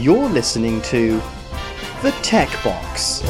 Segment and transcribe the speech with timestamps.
[0.00, 1.20] You're listening to
[2.00, 3.20] The Tech Box.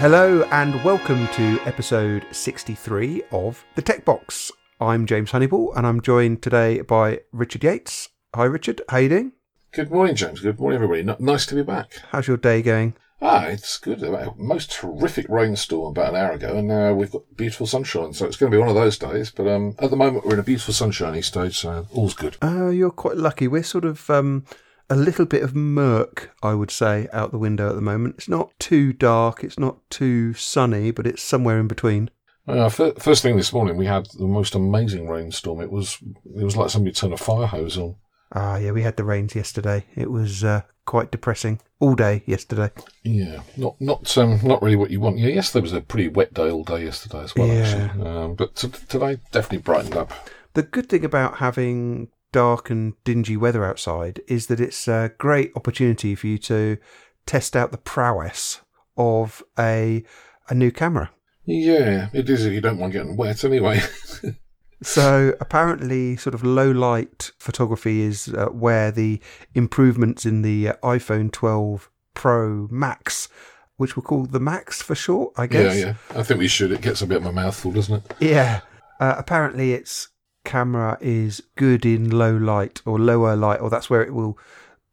[0.00, 4.50] Hello and welcome to episode 63 of The Tech Box.
[4.80, 8.08] I'm James Honeyball and I'm joined today by Richard Yates.
[8.34, 9.32] Hi Richard, how you doing?
[9.72, 10.40] Good morning, James.
[10.40, 11.00] Good morning, everybody.
[11.00, 11.92] N- nice to be back.
[12.10, 12.94] How's your day going?
[13.20, 14.02] Ah, it's good.
[14.02, 18.12] A most terrific rainstorm about an hour ago, and now we've got beautiful sunshine.
[18.12, 19.30] So it's going to be one of those days.
[19.30, 22.36] But um, at the moment, we're in a beautiful sunshiny stage, so all's good.
[22.42, 23.48] Oh, you're quite lucky.
[23.48, 24.44] We're sort of um,
[24.88, 28.16] a little bit of murk, I would say, out the window at the moment.
[28.18, 32.10] It's not too dark, it's not too sunny, but it's somewhere in between.
[32.46, 35.60] Uh, first thing this morning, we had the most amazing rainstorm.
[35.60, 35.98] It was
[36.34, 37.96] it was like somebody turned a fire hose on.
[38.32, 39.84] Ah, yeah, we had the rains yesterday.
[39.94, 42.70] It was uh, quite depressing all day yesterday.
[43.04, 45.18] Yeah, not not um, not really what you want.
[45.18, 47.46] Yeah, yesterday was a pretty wet day all day yesterday as well.
[47.46, 47.62] Yeah.
[47.62, 50.12] Actually, um, but t- today definitely brightened up.
[50.54, 55.52] The good thing about having dark and dingy weather outside is that it's a great
[55.54, 56.78] opportunity for you to
[57.26, 58.62] test out the prowess
[58.96, 60.02] of a
[60.48, 61.10] a new camera.
[61.44, 63.80] Yeah, it is if you don't mind getting wet anyway.
[64.82, 69.20] So apparently, sort of low light photography is uh, where the
[69.54, 73.28] improvements in the uh, iPhone 12 Pro Max,
[73.76, 75.76] which we'll call the Max for short, I guess.
[75.76, 76.18] yeah, yeah.
[76.18, 76.70] I think we should.
[76.70, 78.14] It gets a bit of a mouthful, doesn't it?
[78.20, 78.60] Yeah.
[79.00, 80.08] Uh, apparently, its
[80.44, 84.38] camera is good in low light or lower light, or that's where it will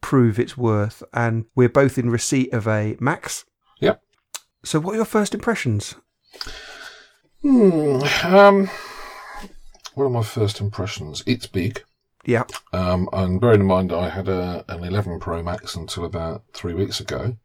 [0.00, 1.02] prove its worth.
[1.12, 3.44] And we're both in receipt of a Max.
[3.80, 4.02] Yep.
[4.64, 5.94] So, what are your first impressions?
[7.42, 8.02] Hmm.
[8.24, 8.70] Um.
[9.96, 11.22] What are my first impressions?
[11.24, 11.82] It's big.
[12.26, 12.44] Yeah.
[12.70, 16.74] Um, and bearing in mind I had a, an 11 Pro Max until about three
[16.74, 17.38] weeks ago.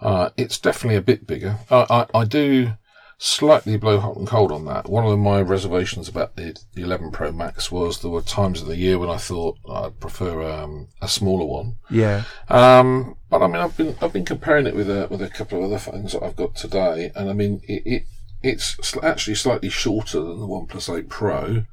[0.00, 1.56] Uh, it's definitely a bit bigger.
[1.68, 2.74] I, I, I do
[3.18, 4.88] slightly blow hot and cold on that.
[4.88, 8.68] One of my reservations about the, the 11 Pro Max was there were times of
[8.68, 11.78] the year when I thought I'd prefer um, a smaller one.
[11.90, 12.22] Yeah.
[12.48, 15.58] Um, but I mean, I've been I've been comparing it with a with a couple
[15.58, 18.02] of other phones that I've got today, and I mean, it, it
[18.42, 21.64] it's actually slightly shorter than the OnePlus 8 Pro,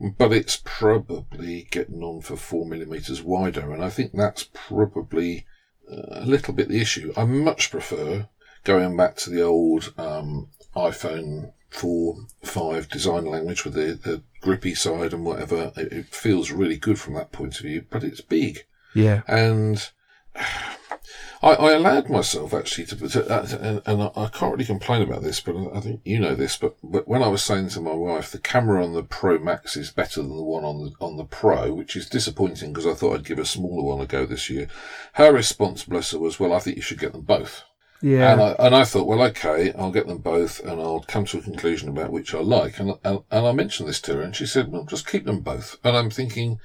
[0.00, 5.46] but it's probably getting on for four millimeters wider, and I think that's probably
[5.90, 7.12] uh, a little bit the issue.
[7.16, 8.28] I much prefer
[8.64, 14.74] going back to the old um, iPhone 4, 5 design language with the, the grippy
[14.74, 15.72] side and whatever.
[15.76, 18.60] It, it feels really good from that point of view, but it's big.
[18.94, 19.22] Yeah.
[19.26, 19.90] And
[21.42, 25.02] I, I allowed myself actually to, to uh, and, and I, I can't really complain
[25.02, 26.56] about this, but I think you know this.
[26.56, 29.76] But, but when I was saying to my wife, the camera on the Pro Max
[29.76, 32.94] is better than the one on the on the Pro, which is disappointing because I
[32.94, 34.68] thought I'd give a smaller one a go this year.
[35.12, 37.62] Her response, bless her, was, "Well, I think you should get them both."
[38.02, 38.32] Yeah.
[38.32, 41.38] And I, and I thought, well, okay, I'll get them both and I'll come to
[41.38, 42.78] a conclusion about which I like.
[42.78, 45.40] And, and, and I mentioned this to her and she said, well, just keep them
[45.40, 45.78] both.
[45.82, 46.60] And I'm thinking,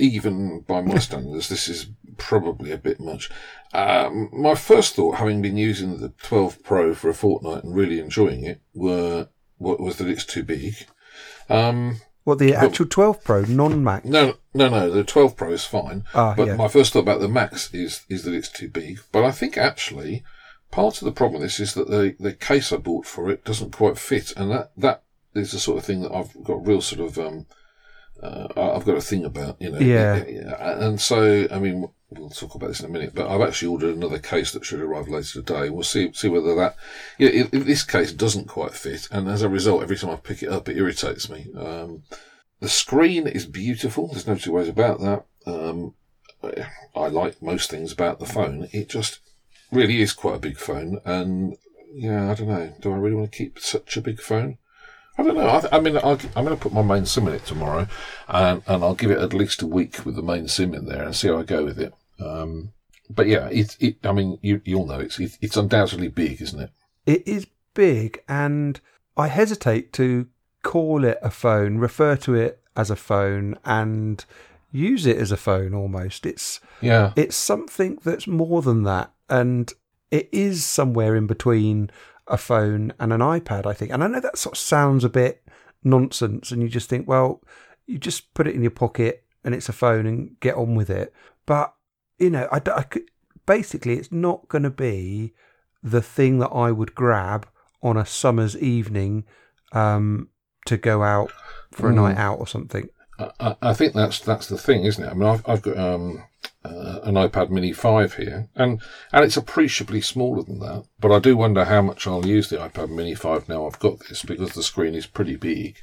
[0.00, 3.30] even by my standards, this is probably a bit much.
[3.72, 8.00] Um, my first thought, having been using the 12 Pro for a fortnight and really
[8.00, 9.28] enjoying it, were,
[9.58, 10.74] was that it's too big.
[11.48, 14.04] Um, what, the actual 12 Pro, non Max?
[14.06, 14.90] no, no, no.
[14.90, 16.04] The 12 Pro is fine.
[16.14, 16.56] Ah, but yeah.
[16.56, 19.00] my first thought about the Max is is that it's too big.
[19.10, 20.22] But I think actually
[20.70, 23.44] part of the problem with this is that the the case I bought for it
[23.44, 25.02] doesn't quite fit, and that that
[25.34, 27.46] is the sort of thing that I've got real sort of um
[28.22, 29.78] uh, I've got a thing about, you know.
[29.78, 30.24] Yeah.
[30.80, 33.96] And so, I mean, we'll talk about this in a minute, but I've actually ordered
[33.96, 35.70] another case that should arrive later today.
[35.70, 36.76] We'll see see whether that,
[37.18, 40.16] yeah, if, if this case doesn't quite fit, and as a result, every time I
[40.16, 41.46] pick it up, it irritates me.
[41.56, 42.02] Um,
[42.60, 44.08] the screen is beautiful.
[44.08, 45.24] There's no two ways about that.
[45.46, 45.94] Um,
[46.94, 48.68] I like most things about the phone.
[48.72, 49.20] It just
[49.70, 51.56] really is quite a big phone, and
[51.92, 52.74] yeah, I don't know.
[52.80, 54.58] Do I really want to keep such a big phone?
[55.20, 55.50] I don't know.
[55.54, 57.86] I, th- I mean, I'll, I'm going to put my main SIM in it tomorrow,
[58.28, 61.04] and, and I'll give it at least a week with the main SIM in there
[61.04, 61.92] and see how I go with it.
[62.18, 62.72] Um,
[63.10, 66.60] but yeah, it, it, I mean, you, you'll know it's, it, it's undoubtedly big, isn't
[66.60, 66.70] it?
[67.04, 68.80] It is big, and
[69.16, 70.26] I hesitate to
[70.62, 74.24] call it a phone, refer to it as a phone, and
[74.72, 76.24] use it as a phone almost.
[76.24, 77.12] It's Yeah.
[77.16, 79.70] it's something that's more than that, and
[80.10, 81.90] it is somewhere in between
[82.30, 83.90] a phone and an iPad, I think.
[83.92, 85.42] And I know that sort of sounds a bit
[85.84, 87.42] nonsense, and you just think, well,
[87.86, 90.90] you just put it in your pocket and it's a phone and get on with
[90.90, 91.12] it.
[91.46, 91.74] But
[92.18, 93.04] you know, I, I could
[93.46, 95.32] basically it's not going to be
[95.82, 97.48] the thing that I would grab
[97.82, 99.24] on a summer's evening
[99.72, 100.28] um,
[100.66, 101.32] to go out
[101.72, 101.96] for a Mm.
[101.96, 102.88] night out or something.
[103.18, 105.08] I, I- I think that's that's the thing, isn't it?
[105.10, 106.22] I mean, I've, I've got um,
[106.64, 108.80] uh, an iPad Mini 5 here, and,
[109.12, 110.84] and it's appreciably smaller than that.
[110.98, 114.00] But I do wonder how much I'll use the iPad Mini 5 now I've got
[114.00, 115.76] this because the screen is pretty big.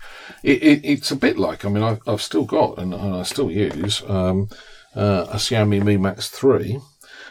[0.44, 3.16] It, it, it's a bit like, I mean, I, have I've still got and, and,
[3.16, 4.50] I still use um,
[4.96, 6.80] uh, a Xiaomi Mi Max 3,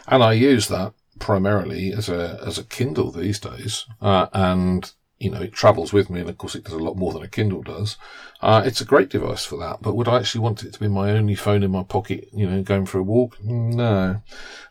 [0.09, 5.31] and I use that primarily as a as a Kindle these days, uh, and you
[5.31, 7.29] know, it travels with me, and of course, it does a lot more than a
[7.29, 7.97] Kindle does.
[8.43, 10.89] Uh, it's a great device for that, but would I actually want it to be
[10.89, 13.37] my only phone in my pocket, you know, going for a walk?
[13.43, 14.21] No.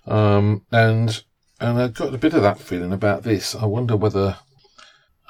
[0.05, 1.23] Um, and,
[1.59, 3.55] and I've got a bit of that feeling about this.
[3.55, 4.37] I wonder whether,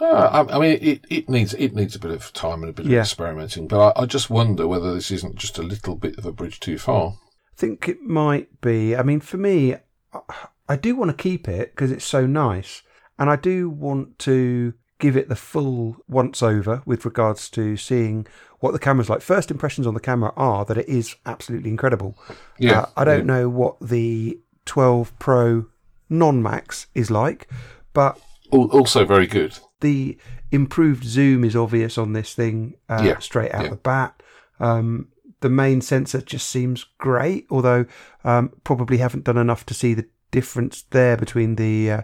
[0.02, 0.06] uh,
[0.50, 2.86] I, I, mean, it, it needs, it needs a bit of time and a bit
[2.86, 3.00] Yeah.
[3.00, 6.26] of experimenting, but I, I just wonder whether this isn't just a little bit of
[6.26, 7.12] a bridge too far.
[7.12, 8.96] I think it might be.
[8.98, 9.76] I mean, for me,
[10.14, 10.20] I-
[10.68, 12.82] I do want to keep it because it's so nice,
[13.20, 18.26] and I do want to give it the full once over with regards to seeing
[18.60, 19.22] what the camera's like.
[19.22, 22.18] First impressions on the camera are that it is absolutely incredible.
[22.58, 23.34] Yeah, Uh, I don't yeah.
[23.34, 25.66] know what the 12 Pro
[26.10, 27.50] non Max is like,
[27.94, 28.20] but
[28.52, 29.60] Also very good.
[29.82, 30.18] the
[30.52, 33.70] improved zoom is obvious on this thing uh, Yeah, straight out yeah.
[33.72, 34.24] the bat.
[34.60, 35.10] Um,
[35.42, 37.86] the main sensor just seems great, although
[38.24, 42.02] um, probably haven't done enough to see the difference there between the uh,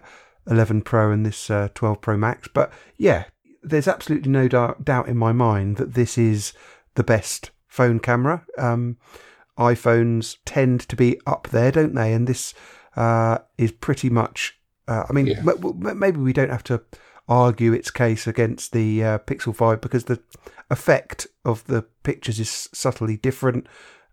[0.48, 2.48] 11 Pro and this uh, 12 Pro Max.
[2.52, 3.24] But yeah,
[3.62, 6.52] there's absolutely no doubt, in my mind that this is
[6.94, 8.44] the best phone camera.
[8.58, 8.96] Um,
[9.58, 12.12] iPhones tend to be up there, don't they?
[12.12, 12.54] And this
[12.96, 14.58] uh, is pretty much.
[14.88, 15.38] Uh, I mean, Yeah.
[15.40, 16.82] m- m- maybe we don't have to
[17.28, 20.20] argue its case against the uh, Pixel 5 because the
[20.70, 23.66] effect of the pictures is subtly different.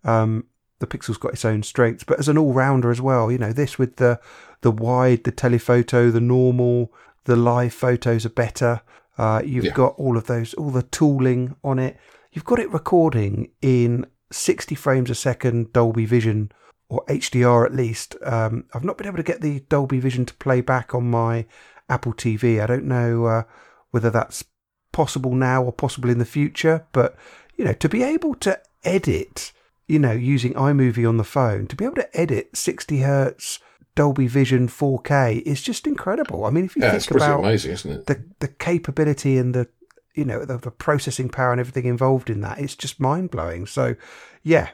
[0.04, 0.46] Um,
[0.80, 3.78] the Pixel's got its own strengths, but as an all-rounder as well, you know, this
[3.78, 4.20] with the
[4.62, 6.92] the wide, the telephoto, the normal,
[7.26, 8.82] the live photos are better.
[9.18, 9.74] Uh, you've Yeah.
[9.74, 11.98] got all of those, all the tooling on it.
[12.32, 16.52] You've got it recording in 60 frames a second Dolby Vision
[16.90, 18.16] or HDR at least.
[18.24, 21.46] Um, I've not been able to get the Dolby Vision to play back on my
[21.90, 22.62] Apple TV.
[22.62, 23.44] I don't know uh,
[23.92, 24.44] whether that's
[24.92, 27.16] possible now or possible in the future, but
[27.56, 29.52] you know, to be able to edit,
[29.90, 33.60] you know, using iMovie on the phone, to be able to edit 60 hertz
[33.96, 36.46] Dolby Vision 4K is just incredible.
[36.46, 38.06] I mean, if you Yeah, think about amazing, isn't it?
[38.06, 39.68] the the capability and the
[40.16, 43.66] you know the, the processing power and everything involved in that it's just mind blowing
[43.66, 43.96] so
[44.44, 44.70] yeah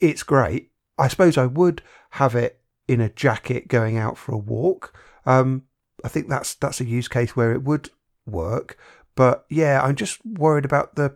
[0.00, 1.80] it's great i suppose i would
[2.10, 4.92] have it in a jacket going out for a walk
[5.26, 5.62] um
[6.04, 7.88] i think that's that's a use case where it would
[8.26, 8.76] work
[9.14, 11.14] but yeah i'm just worried about the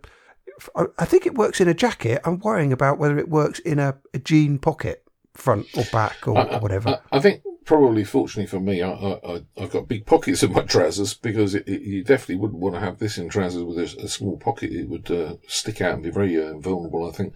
[0.77, 3.79] I- i think it works in a jacket i'm worrying about whether it works in
[3.79, 5.03] a, a jean pocket
[5.35, 9.35] front or back or, or whatever I, I think probably, fortunately for me, I, I,
[9.37, 12.75] I- I've got big pockets in my trousers because it, it, you definitely wouldn't want
[12.75, 14.71] to have this in trousers with a, a small pocket.
[14.71, 17.09] It would uh, stick out and be very uh, vulnerable.
[17.09, 17.33] I think.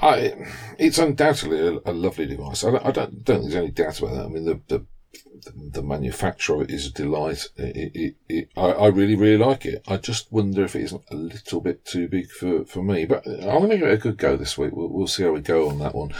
[0.00, 0.34] I,
[0.78, 2.62] it's undoubtedly a, a lovely device.
[2.64, 4.24] I don't, I don't, don't think there's any doubt about that.
[4.26, 7.48] I mean, the, the the, the manufacture of it is a delight.
[7.56, 9.82] It, it, it, I, I really, really like it.
[9.88, 13.04] I just wonder if it isn't a little bit too big for, for me.
[13.04, 14.72] But I'm going to give it a good go this week.
[14.72, 16.12] We'll, we'll see how we go on that one.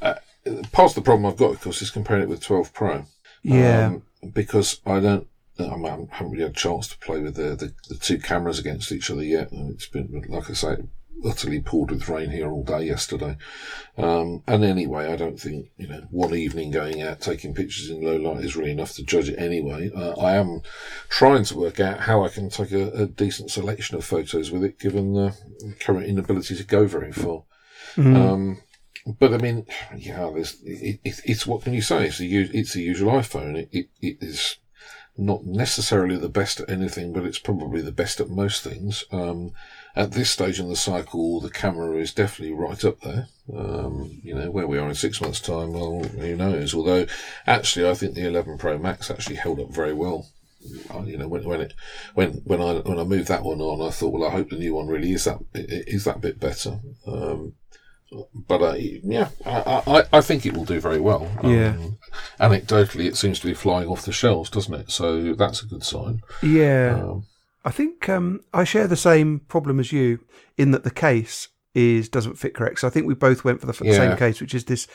[0.00, 0.14] Uh,
[0.72, 3.06] part of the problem I've got, of course, is comparing it with 12 Pro.
[3.42, 4.02] yeah Um,
[4.32, 5.26] because I don't,
[5.58, 8.92] I, haven't really had a chance to play with the, the, the two cameras against
[8.92, 9.48] each other yet.
[9.52, 10.76] It's been, like I say,
[11.24, 13.36] utterly poured with rain here all day yesterday.
[13.96, 18.02] Um, and anyway, I don't think, you know, one evening going out taking pictures in
[18.02, 19.90] low light is really enough to judge it anyway.
[19.94, 20.62] Uh, I am
[21.08, 24.64] trying to work out how I can take a, a decent selection of photos with
[24.64, 25.34] it, given the
[25.80, 27.44] current inability to go very far.
[28.16, 28.62] Um,
[29.18, 32.06] but I mean, yeah, there's, it, it, it's what can you say?
[32.06, 33.56] It's a it's a usual iPhone.
[33.56, 34.56] It, it it is
[35.16, 39.04] not necessarily the best at anything, but it's probably the best at most things.
[39.12, 39.52] Um,
[39.96, 43.28] at this stage in the cycle, the camera is definitely right up there.
[43.56, 46.74] Um, you know, where we are in six months' time, well, who knows?
[46.74, 47.06] Although,
[47.46, 50.26] actually, I think the 11 Pro Max actually held up very well.
[50.92, 51.74] Uh, You know, when when it
[52.14, 54.56] when when I when I moved that one on, I thought, well, I hope the
[54.56, 56.80] new one really is that is that bit better.
[57.06, 57.54] Um,
[58.34, 61.30] but uh, yeah, I, I, I think it will do very well.
[61.44, 61.70] Yeah.
[61.76, 61.98] Um,
[62.40, 64.90] anecdotally, it seems to be flying off the shelves, doesn't it?
[64.90, 66.22] So that's a good sign.
[66.42, 67.26] yeah Um,
[67.66, 70.20] I think um, I share the same problem as you
[70.56, 72.80] in that the case is doesn't fit correct.
[72.80, 73.92] So I think we both went for the Yeah.
[73.96, 74.86] same case, which is this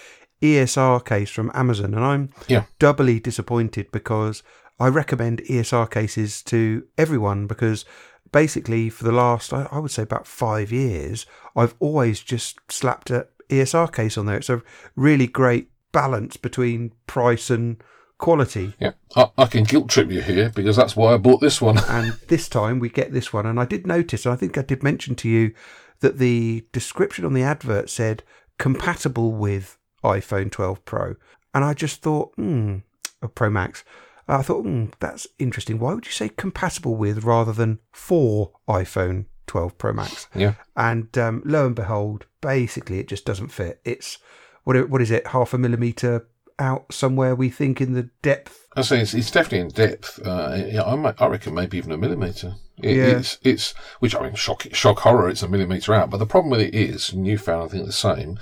[0.41, 2.63] ESR case from Amazon, and I'm Yeah.
[2.79, 4.41] doubly disappointed because
[4.79, 7.85] I recommend ESR cases to everyone because
[8.31, 11.25] basically for the last I, I would say about five years
[11.55, 14.37] I've always just slapped a ESR case on there.
[14.37, 14.63] It's a
[14.95, 17.83] really great balance between price and
[18.21, 18.73] quality.
[18.79, 21.77] yeah, I, I can guilt trip you here because that's why I bought this one.
[21.89, 23.45] and this time we get this one.
[23.45, 25.53] And I did notice, and I think I did mention to you
[25.99, 28.23] that the description on the advert said
[28.57, 31.15] compatible with iPhone 12 Pro,
[31.53, 32.77] and I just thought, hmm,
[33.21, 33.83] a Pro Max.
[34.27, 35.77] I thought, hmm, that's interesting.
[35.77, 40.27] Why would you say compatible with rather than for iPhone 12 Pro Max?
[40.33, 40.53] Yeah.
[40.77, 43.81] And um, lo and behold, basically, it just doesn't fit.
[43.83, 44.19] It's
[44.63, 45.27] what what is it?
[45.27, 46.27] Half a millimeter
[46.61, 47.35] out somewhere.
[47.35, 48.67] We think in the depth.
[48.75, 50.19] I say it's, it's definitely in depth.
[50.25, 52.55] Uh, yeah, I, might, I reckon maybe even a millimeter.
[52.81, 53.17] It, Yeah.
[53.17, 55.27] It's it's which I mean shock shock horror.
[55.29, 57.85] It's a millimeter out, but the problem with it is, and you found I think
[57.85, 58.39] the same.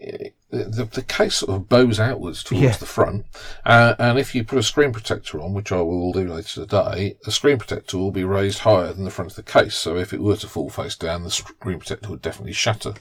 [0.00, 2.76] eh, The, the case sort of bows outwards towards Yeah.
[2.76, 3.26] the front,
[3.66, 7.16] uh, and if you put a screen protector on, which I will do later today,
[7.24, 9.74] the screen protector will be raised higher than the front of the case.
[9.76, 12.94] So if it were to fall face down, the screen protector would definitely shatter.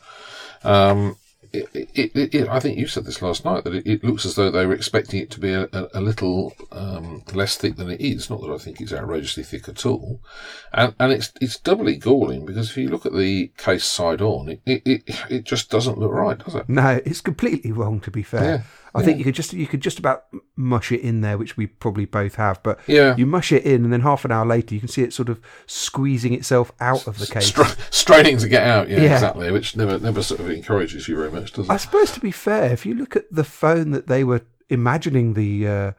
[0.63, 1.15] Um,
[1.53, 4.25] it, it, it, it, I think you said this last night that it, it looks
[4.25, 7.75] as though they were expecting it to be a, a, a little um, less thick
[7.75, 8.29] than it is.
[8.29, 10.19] Not that I think it's outrageously thick at all,
[10.73, 14.49] and and it's it's doubly galling because if you look at the case side on,
[14.49, 16.67] it it, it, it just doesn't look right, does it?
[16.69, 17.99] No, it's completely wrong.
[18.01, 18.65] To be fair,
[18.97, 20.25] Yeah, I think you could just you could just about
[20.55, 22.61] mush it in there, which we probably both have.
[22.63, 23.15] But Yeah.
[23.17, 25.29] you mush it in, and then half an hour later, you can see it sort
[25.29, 27.47] of squeezing itself out of the case.
[27.47, 29.13] Stra- straining to get out, yeah, Yeah.
[29.13, 31.71] exactly, which never never sort of encourages you very much, does it?
[31.71, 35.33] I suppose to be fair, if you look at the phone that they were imagining
[35.33, 35.91] the uh,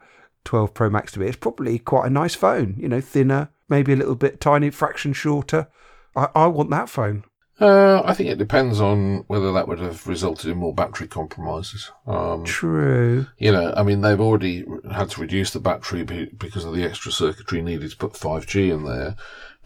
[0.45, 2.75] 12 Pro Max to be, it's probably quite a nice phone.
[2.77, 5.67] You know, thinner, maybe a little bit tiny fraction shorter.
[6.15, 7.23] I, I want that phone.
[7.59, 11.91] Uh, I think it depends on whether that would have resulted in more battery compromises.
[12.07, 13.27] Um, True.
[13.37, 17.11] you know, I mean, they've already had to reduce the battery because of the extra
[17.11, 19.15] circuitry needed to put 5G in there.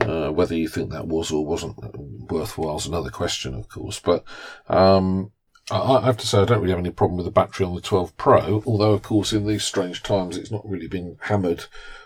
[0.01, 1.77] Uh, whether you think that was or wasn't
[2.31, 3.99] worthwhile is another question, of course.
[3.99, 4.23] But
[4.67, 5.31] um,
[5.69, 7.75] I, I have to say, I don't really have any problem with the battery on
[7.75, 8.63] the 12 Pro.
[8.65, 11.65] Although, of course, in these strange times, it's not really been hammered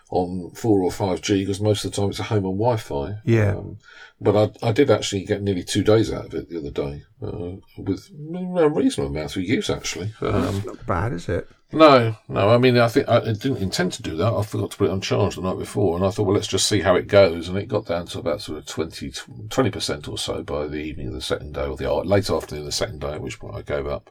[0.10, 3.16] on 4 or 5G because most of the time it's a home on Wi-Fi.
[3.26, 3.56] Yeah.
[3.58, 3.80] Um,
[4.22, 7.04] but I, I did actually get nearly two days out of it the other day
[7.22, 10.14] uh, with a reasonable amount of use, actually.
[10.22, 11.48] Um, Not bad, is it?
[11.74, 12.50] no, no.
[12.50, 14.34] I mean, I think I didn't intend to do that.
[14.34, 16.48] I forgot to put it on charge the night before, and I thought, well, let's
[16.48, 17.50] just see how it goes.
[17.50, 21.08] And it got down to about sort of 20 percent or so by the evening
[21.08, 23.56] of the second day, or the late afternoon of the second day, at which point
[23.56, 24.10] I gave up.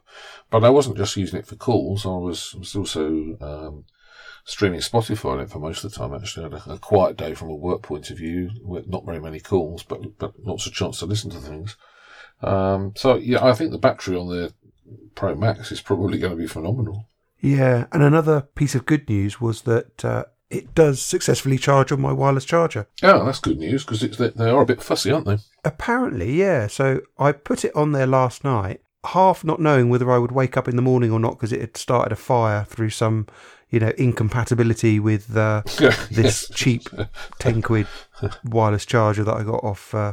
[0.51, 2.05] But I wasn't just using it for calls.
[2.05, 3.85] I was, was also um,
[4.47, 6.15] streaming Spotify on it for most of the time.
[6.15, 9.05] Actually, I had a, a quiet day from a work point of view, with not
[9.05, 11.77] very many calls, but but lots of chance to listen to things.
[12.43, 14.55] Um, so yeah, I think the battery on the
[15.15, 17.09] Pro Max is probably going to be phenomenal.
[17.41, 17.87] Yeah.
[17.93, 22.13] And another piece of good news was that uh, it does successfully charge on my
[22.13, 22.87] wireless charger.
[23.03, 25.39] Oh, that's good news because they, they are a bit fussy, aren't they?
[25.65, 26.67] Apparently, yeah.
[26.67, 30.57] So I put it on there last night, half not knowing whether I would wake
[30.57, 33.27] up in the morning or not because it had started a fire through some,
[33.71, 35.63] you know, incompatibility with uh,
[36.11, 36.89] this cheap
[37.39, 37.87] 10 quid
[38.45, 40.13] wireless charger that I got off uh,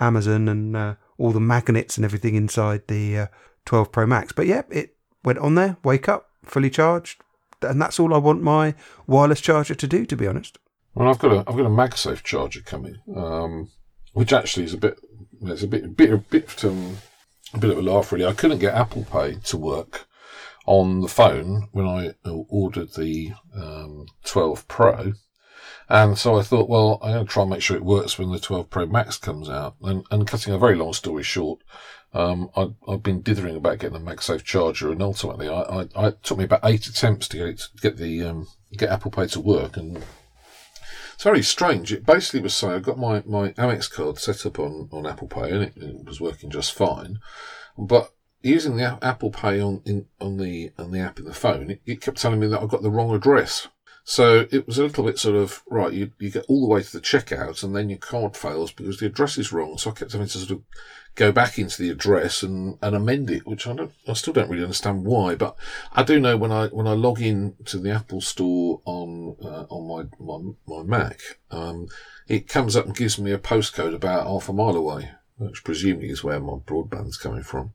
[0.00, 3.26] Amazon and uh, all the magnets and everything inside the uh,
[3.66, 4.32] 12 Pro Max.
[4.32, 7.20] But yeah, it went on there, wake up, fully charged.
[7.60, 8.74] And that's all I want my
[9.06, 10.58] wireless charger to do, to be honest.
[10.94, 13.70] Well, I've got a I've got a MagSafe charger coming, um,
[14.12, 14.98] which actually is a bit
[15.42, 16.98] it's a bit bit a bit um,
[17.54, 18.26] a bit of a laugh really.
[18.26, 20.06] I couldn't get Apple Pay to work
[20.66, 25.12] on the phone when I ordered the um, 12 Pro.
[25.88, 28.30] And so I thought, well, I'm going to try and make sure it works when
[28.30, 29.74] the 12 Pro Max comes out.
[29.82, 31.60] And, and cutting a very long story short,
[32.14, 36.06] um, I, I've been dithering about getting a MagSafe charger, and ultimately, I, I, I
[36.08, 39.26] it took me about eight attempts to get it, get the um, get Apple Pay
[39.28, 40.04] to work, and
[41.22, 41.92] it's very strange.
[41.92, 45.28] It basically was saying I've got my, my Amex card set up on, on Apple
[45.28, 47.20] Pay, and it, it was working just fine,
[47.78, 48.12] but
[48.42, 51.80] using the Apple Pay on in, on the on the app in the phone, it,
[51.86, 53.68] it kept telling me that I got the wrong address.
[54.02, 55.92] So it was a little bit sort of right.
[55.92, 58.98] You you get all the way to the checkout, and then your card fails because
[58.98, 59.78] the address is wrong.
[59.78, 60.62] So I kept having to sort of
[61.14, 63.92] go back into the address and, and amend it, which I don't.
[64.08, 65.56] I still don't really understand why, but
[65.92, 69.66] I do know when I when I log in to the Apple Store on uh,
[69.68, 71.88] on my my, my Mac, um,
[72.28, 76.08] it comes up and gives me a postcode about half a mile away, which presumably
[76.08, 77.72] is where my broadband's coming from.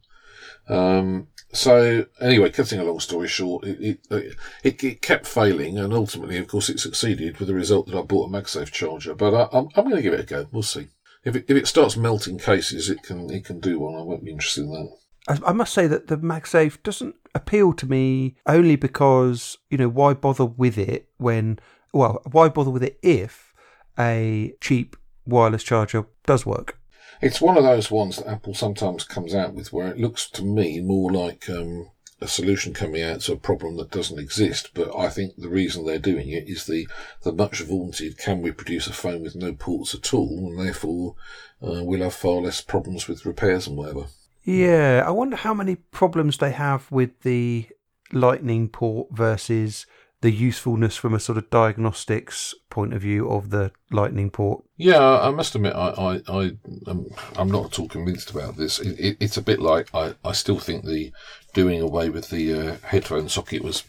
[0.70, 5.94] Um, so anyway, cutting a long story short, it, it, it, it kept failing, and
[5.94, 9.15] ultimately, of course, it succeeded with the result that I bought a MagSafe charger.
[9.15, 10.48] But I, I'm, I'm going to give it a go.
[10.51, 10.89] We'll see.
[11.28, 13.96] If it, if it starts melting cases, it can it can do one.
[13.96, 14.90] I won't be interested in that.
[15.28, 19.90] I I must say that the MagSafe doesn't appeal to me only because, you know,
[19.90, 21.60] why bother with it when,
[21.92, 23.54] well, why bother with it if
[24.00, 26.80] a cheap wireless charger does work?
[27.22, 30.46] It's one of those ones that Apple sometimes comes out with where it looks to
[30.46, 34.72] me more like um, a solution coming out to a problem that doesn't exist.
[34.74, 36.88] But I think the reason they're doing it is the,
[37.24, 41.16] the much vaunted can we produce a phone with no ports at all, and therefore
[41.62, 44.06] uh, we'll have far less problems with repairs and whatever.
[44.44, 47.68] Yeah, I wonder how many problems they have with the
[48.14, 49.86] Lightning port versus
[50.22, 54.64] the usefulness from a sort of diagnostics point of view of the Lightning port.
[54.76, 56.52] Yeah, I must admit, I, I, I
[56.88, 57.06] am,
[57.36, 58.80] I'm not at all convinced about this.
[58.80, 61.12] It, it, it's a bit like I, I still think the
[61.54, 63.84] doing away with the uh, headphone socket was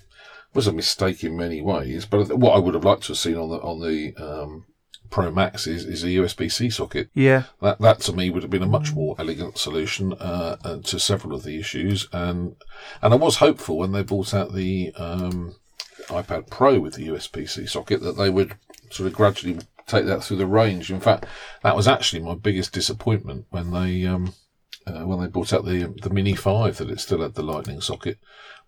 [0.55, 2.07] was a mistake in many ways.
[2.07, 4.65] But what I would have liked to have seen on the on the um,
[5.11, 7.09] Pro Max is, is a USB C socket.
[7.15, 10.79] Yeah, That that to me would have been a much more elegant solution uh, uh,
[10.85, 12.57] to several of the issues, and
[13.01, 15.57] and I was hopeful when they brought out the um,
[16.09, 18.55] iPad Pro with the USB C socket that they would
[18.91, 20.91] sort of gradually take that through the range.
[20.91, 21.27] In fact,
[21.63, 24.35] that was actually my biggest disappointment when they um,
[24.87, 27.81] uh, when they brought out the the Mini Five that it still had the Lightning
[27.81, 28.19] socket.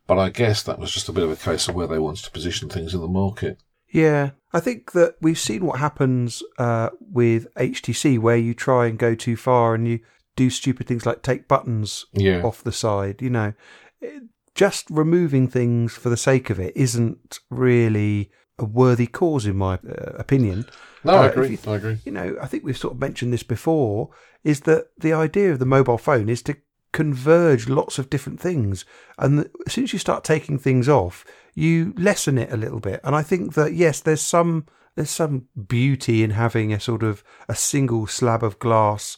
[0.06, 2.24] But I guess that was just a bit of a case of where they wanted
[2.24, 3.58] to position things in the market.
[3.92, 8.98] Yeah, I think that we've seen what happens uh, with HTC, where you try and
[8.98, 10.00] go too far and you
[10.36, 12.42] do stupid things like take buttons Yeah.
[12.42, 13.20] off the side.
[13.20, 13.52] You know,
[14.64, 19.74] just removing things for the sake of it isn't really a worthy cause, in my
[19.74, 20.58] uh, opinion.
[21.02, 21.48] No, I Uh, if agree.
[21.52, 21.98] you- I agree.
[22.04, 24.10] You know, I think we've sort of mentioned this before.
[24.52, 26.54] Is that the idea of the mobile phone is to
[26.92, 28.84] converge lots of different things,
[29.16, 31.24] and as soon as you start taking things off,
[31.54, 33.00] you lessen it a little bit.
[33.04, 37.22] And I think that yes, there's some there's some beauty in having a sort of
[37.48, 39.16] a single slab of glass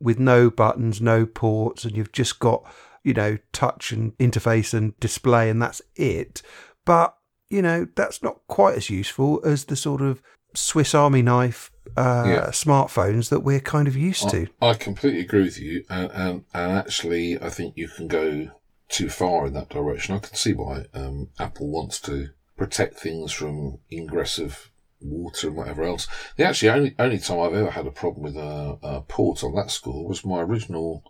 [0.00, 2.60] with no buttons, no ports, and you've just got
[3.04, 6.42] you know touch and interface and display, and that's it.
[6.84, 7.16] But
[7.50, 10.20] you know that's not quite as useful as the sort of
[10.54, 12.46] Swiss Army knife uh, Yeah.
[12.50, 14.48] smartphones that we're kind of used to.
[14.60, 18.50] I, I completely agree with you, and, and and actually, I think you can go
[18.88, 20.14] too far in that direction.
[20.14, 24.70] I can see why um, Apple wants to protect things from ingress of
[25.00, 26.06] water and whatever else.
[26.36, 29.54] The actually only only time I've ever had a problem with a, a port on
[29.56, 31.04] that score was my original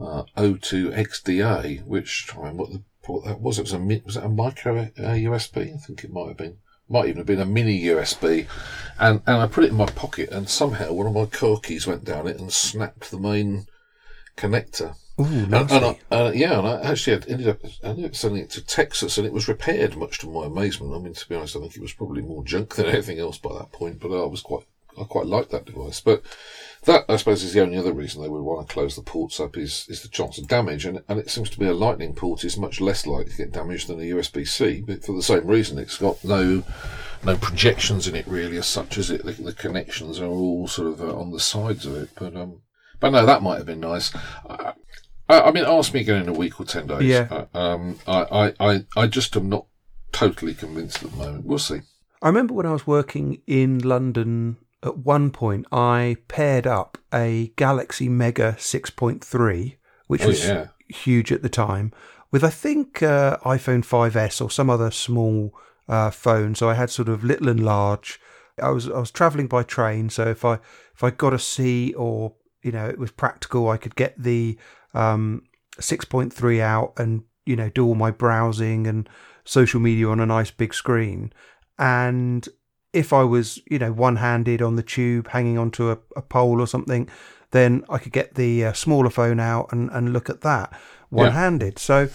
[0.00, 3.58] uh, O2 XDA, which I can't what the port that was.
[3.58, 5.74] It was a was it a micro uh, USB?
[5.74, 6.58] I think it might have been.
[6.88, 8.46] Might even have been a mini USB,
[8.96, 11.84] and and I put it in my pocket, and somehow one of my car keys
[11.84, 13.66] went down it and snapped the main
[14.36, 14.94] connector.
[15.18, 18.14] Ooh, And, and I, uh, yeah, and I actually had ended up I ended up
[18.14, 19.96] sending it to Texas, and it was repaired.
[19.96, 22.44] Much to my amazement, I mean, to be honest, I think it was probably more
[22.44, 23.98] junk than anything else by that point.
[23.98, 24.66] But I was quite,
[25.00, 26.00] I quite liked that device.
[26.00, 26.22] But
[26.86, 29.38] that, I suppose, is the only other reason they would want to close the ports
[29.40, 32.14] up is is the chance of damage, and and it seems to be a Lightning
[32.14, 34.82] port is much less likely to get damaged than a USB C.
[34.86, 36.62] But for the same reason, it's got no
[37.24, 39.24] no projections in it really as such as it.
[39.24, 42.62] The, the connections are all sort of uh, on the sides of it, but um.
[42.98, 44.14] But no, that might have been nice.
[44.48, 44.72] I,
[45.28, 47.02] I I mean, ask me again in a week or ten days.
[47.02, 47.26] Yeah.
[47.52, 49.66] Uh, um, I, I, I, I just am not
[50.12, 51.44] totally convinced at the moment.
[51.44, 51.80] We'll see.
[52.22, 57.52] I remember when I was working in London at one point, I paired up a
[57.56, 60.68] Galaxy Mega 6.3, which Oh, was yeah.
[60.88, 61.92] huge at the time,
[62.30, 65.54] with I think uh, iPhone 5S or some other small
[65.88, 66.54] uh, phone.
[66.54, 68.20] So I had sort of little and large.
[68.62, 70.54] I was I was travelling by train, so if I
[70.94, 74.58] if I got a seat or you know it was practical, I could get the
[74.94, 75.42] um,
[75.78, 79.08] 6.3 out and you know do all my browsing and
[79.44, 81.32] social media on a nice big screen.
[81.78, 82.48] And
[82.96, 86.60] if I was you know one handed on the tube, hanging onto a, a pole
[86.60, 87.08] or something,
[87.50, 90.72] then I could get the uh, smaller phone out and, and look at that
[91.10, 91.78] one handed.
[91.78, 92.08] So,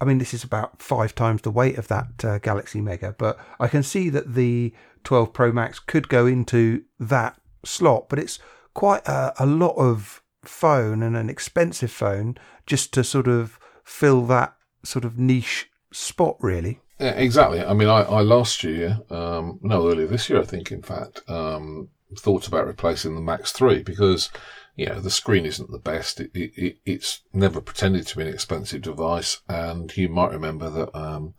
[0.00, 3.38] I mean, this is about five times the weight of that uh, Galaxy Mega, but
[3.60, 4.72] I can see that the
[5.04, 8.38] 12 Pro Max could go into that slot, but it's
[8.74, 14.26] quite a, a lot of phone and an expensive phone just to sort of fill
[14.26, 16.80] that sort of niche spot, really.
[16.98, 17.60] Yeah, exactly.
[17.62, 21.20] I mean, I, I last year, um, no, earlier this year, I think, in fact,
[21.28, 24.30] um, thought about replacing the Max 3 because,
[24.76, 26.20] you know, the screen isn't the best.
[26.20, 29.42] It, it, it, it's never pretended to be an expensive device.
[29.48, 31.34] And you might remember that, um,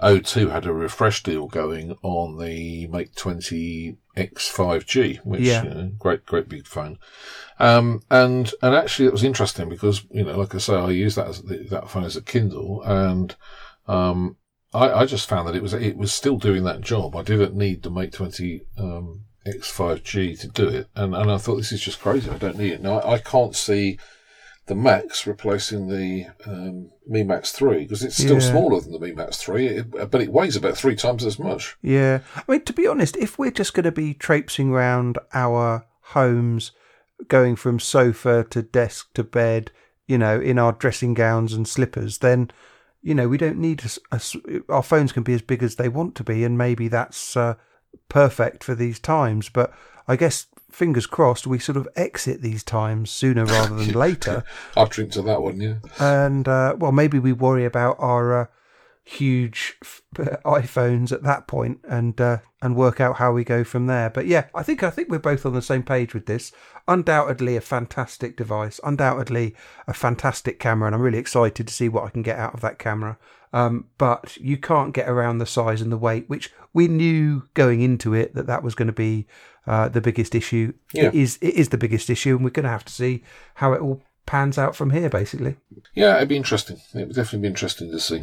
[0.00, 5.64] O2 had a refresh deal going on the Mate 20 X5G, which, Yeah.
[5.64, 6.98] you know, great, great big phone.
[7.58, 11.16] Um, and, and actually it was interesting because, you know, like I say, I use
[11.16, 13.34] that as that phone as a Kindle and,
[13.88, 14.36] um,
[14.72, 17.16] I, I just found that it was it was still doing that job.
[17.16, 21.56] I didn't need the Mate 20 um, X5G to do it, and and I thought
[21.56, 22.30] this is just crazy.
[22.30, 22.98] I don't need it now.
[23.00, 23.98] I, I can't see
[24.66, 28.50] the Max replacing the um, Mi Max 3 because it's still Yeah.
[28.50, 31.76] smaller than the Mi Max 3, it, but it weighs about three times as much.
[31.82, 32.20] Yeah.
[32.36, 36.70] I mean, to be honest, if we're just going to be traipsing around our homes,
[37.26, 39.72] going from sofa to desk to bed,
[40.06, 42.52] you know, in our dressing gowns and slippers, then,
[43.02, 45.88] you know, we don't need a a our phones can be as big as they
[45.88, 47.54] want to be, and maybe that's uh,
[48.08, 49.48] perfect for these times.
[49.48, 49.72] But
[50.06, 54.44] I guess, fingers crossed, we sort of exit these times sooner rather than later.
[54.76, 55.76] I'll drink to that one, yeah.
[55.98, 58.46] and uh, well, maybe we worry about our uh,
[59.04, 60.02] huge f-
[60.44, 64.10] iPhones at that point and uh, and work out how we go from there.
[64.10, 66.52] But yeah, I think I think we're both on the same page with this.
[66.86, 69.54] Undoubtedly a fantastic device, undoubtedly
[69.86, 72.60] a fantastic camera, and I'm really excited to see what I can get out of
[72.60, 73.18] that camera.
[73.52, 77.80] Um, but you can't get around the size and the weight, which we knew going
[77.80, 79.26] into it that that was going to be
[79.66, 80.72] uh, the biggest issue.
[80.92, 81.06] Yeah.
[81.06, 83.72] It is it is the biggest issue, and we're going to have to see how
[83.72, 85.56] it all pans out from here, basically.
[85.94, 86.80] Yeah, it'd be interesting.
[86.94, 88.22] It would definitely be interesting to see.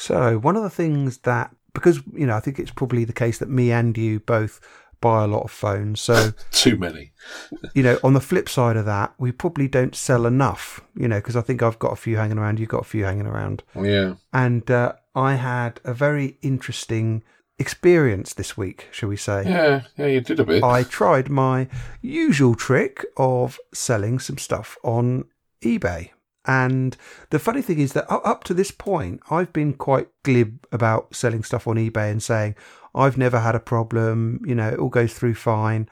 [0.00, 3.38] So one of the things that because you know I think it's probably the case
[3.38, 4.60] that me and you both
[5.00, 6.00] buy a lot of phones.
[6.00, 7.12] So Too many.
[7.74, 10.80] you know on the flip side of that, we probably don't sell enough.
[10.96, 13.04] You know because I think I've got a few hanging around, you've got a few
[13.04, 14.14] hanging around, Yeah.
[14.32, 17.22] and uh, I had a very interesting
[17.58, 19.44] experience this week, shall we say?
[19.44, 20.64] Yeah, yeah, you did a bit.
[20.64, 21.68] I tried my
[22.00, 25.24] usual trick of selling some stuff on
[25.62, 26.10] eBay.
[26.46, 26.96] And
[27.30, 31.42] the funny thing is that up to this point, I've been quite glib about selling
[31.42, 32.54] stuff on eBay and saying,
[32.94, 35.88] I've never had a problem, you know, it all goes through fine.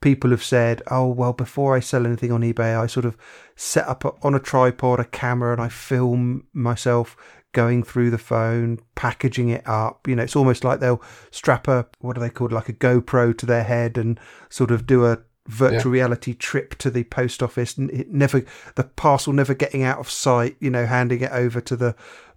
[0.00, 3.16] People have said, oh, well, before I sell anything on eBay, I sort of
[3.56, 7.16] set up a, on a tripod a camera and I film myself
[7.52, 10.06] going through the phone, packaging it up.
[10.06, 13.36] You know, it's almost like they'll strap a, what are they called, like a GoPro
[13.36, 17.76] to their head and sort of do a virtual reality trip to the post office
[17.76, 18.44] and it never,
[18.76, 21.94] the parcel never getting out of sight, you know, handing it over to the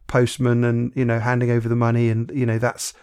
[0.07, 2.09] postman and, you know, handing over the money.
[2.09, 2.93] And, you know, that's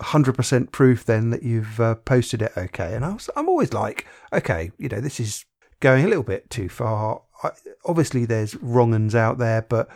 [0.00, 2.94] 100% proof then that you've uh, posted it okay.
[2.94, 5.44] And I was, I'm always like, okay, you know, this is
[5.80, 7.22] going a little bit too far.
[7.42, 7.50] I,
[7.84, 9.88] obviously, there's wrong uns out there, but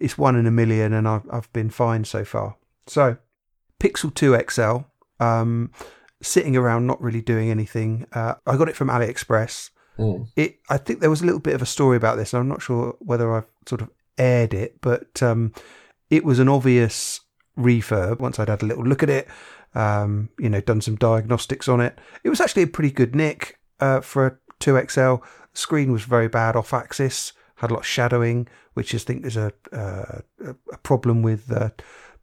[0.00, 2.56] it's one in a million, and I've, I've been fine so far.
[2.86, 3.16] So,
[3.80, 4.84] Pixel 2 XL,
[5.22, 5.70] um,
[6.22, 8.06] sitting around not really doing anything.
[8.12, 9.70] Uh, I got it from AliExpress.
[9.98, 10.28] Mm.
[10.36, 12.48] It, I think there was a little bit of a story about this, and I'm
[12.48, 15.52] not sure whether I've sort of aired it, but um,
[16.10, 17.20] it was an obvious
[17.58, 19.28] refurb once I'd had a little look at it.
[19.74, 21.98] Um, you know, done some diagnostics on it.
[22.24, 25.22] It was actually a pretty good nick uh, for a 2XL.
[25.52, 29.24] The screen was very bad off axis, had a lot of shadowing, which I think
[29.24, 30.20] is a uh,
[30.72, 31.70] a problem with uh,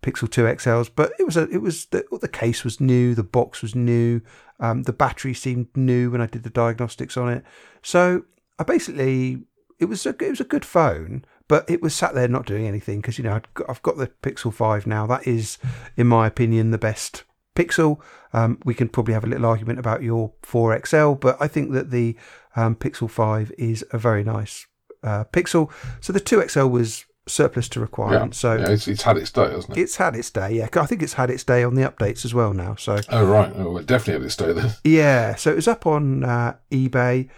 [0.02, 0.90] Pixel 2 XLs.
[0.96, 4.22] But it was a it was the, the case was new, the box was new,
[4.60, 7.44] um, the battery seemed new when I did the diagnostics on it.
[7.82, 8.24] So
[8.58, 9.44] I basically
[9.80, 12.68] it was a it was a good phone, but it was sat there not doing
[12.68, 15.08] anything because you know I'd got, I've got the Pixel 5 now.
[15.08, 15.58] That is,
[15.96, 17.24] in my opinion, the best
[17.56, 18.00] Pixel.
[18.32, 21.92] Um, we can probably have a little argument about your 4XL, but I think that
[21.92, 22.16] the
[22.56, 24.68] um, Pixel 5 is a very nice
[25.04, 25.72] uh, Pixel.
[26.00, 27.84] So the 2XL was surplus to Yeah.
[27.84, 28.36] requirement.
[28.36, 29.82] So yeah, it's, it's had its day, hasn't it?
[29.82, 30.52] it's had its day.
[30.54, 32.76] Yeah, I think it's had its day on the updates as well now.
[32.76, 33.52] So Oh, right.
[33.56, 34.72] Oh, well, definitely had its day then.
[34.84, 37.30] yeah, so it was up on uh, eBay.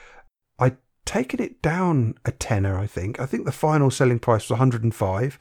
[0.59, 3.19] I'd taken it down a tenner, I think.
[3.19, 5.39] I think the final selling price was 105,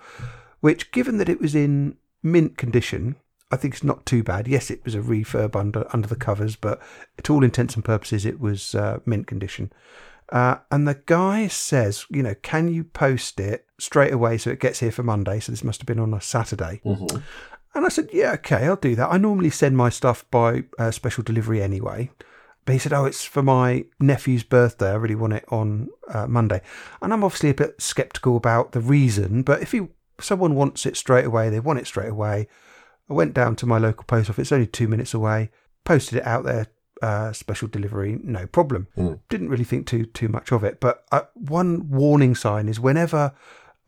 [0.60, 3.16] which, given that it was in mint condition,
[3.50, 4.46] I think it's not too bad.
[4.46, 6.80] Yes, it was a refurb under under the covers, but
[7.24, 9.72] to all intents and purposes, it was uh, mint condition.
[10.30, 14.60] Uh, and the guy says, you know, can you post it straight away so it
[14.60, 15.40] gets here for Monday?
[15.40, 16.80] So this must have been on a Saturday.
[16.84, 17.06] hmm
[17.74, 19.12] And I said, yeah, okay, I'll do that.
[19.12, 22.10] I normally send my stuff by uh, special delivery anyway.
[22.64, 24.90] But he said, oh, it's for my nephew's birthday.
[24.90, 26.60] I really want it on uh, Monday.
[27.00, 29.88] And I'm obviously a bit skeptical about the reason, but if he,
[30.20, 32.48] someone wants it straight away, they want it straight away.
[33.08, 35.50] I went down to my local post office, only two minutes away,
[35.84, 36.68] posted it out there,
[37.02, 38.88] uh, special delivery, no problem.
[38.96, 39.20] Mm.
[39.28, 40.80] Didn't really think too too much of it.
[40.80, 43.32] But uh, one warning sign is whenever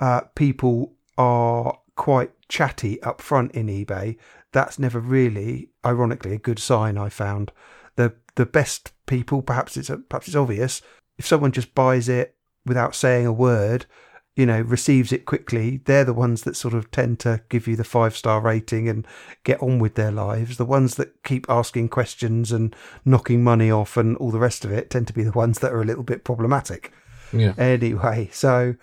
[0.01, 4.17] uh, people are quite chatty up front in eBay,
[4.53, 6.99] that's never really, ironically, a good sign.
[6.99, 7.53] I found
[7.97, 10.83] the the best people, perhaps it's perhaps it's obvious.
[11.19, 13.87] If someone just buys it without saying a word,
[14.35, 17.77] you know, receives it quickly, they're the ones that sort of tend to give you
[17.77, 19.07] the five star rating and
[19.45, 20.57] get on with their lives.
[20.57, 24.73] The ones that keep asking questions and knocking money off and all the rest of
[24.73, 26.93] it tend to be the ones that are a little bit problematic.
[27.33, 27.55] Yeah.
[27.59, 28.77] Anyway, so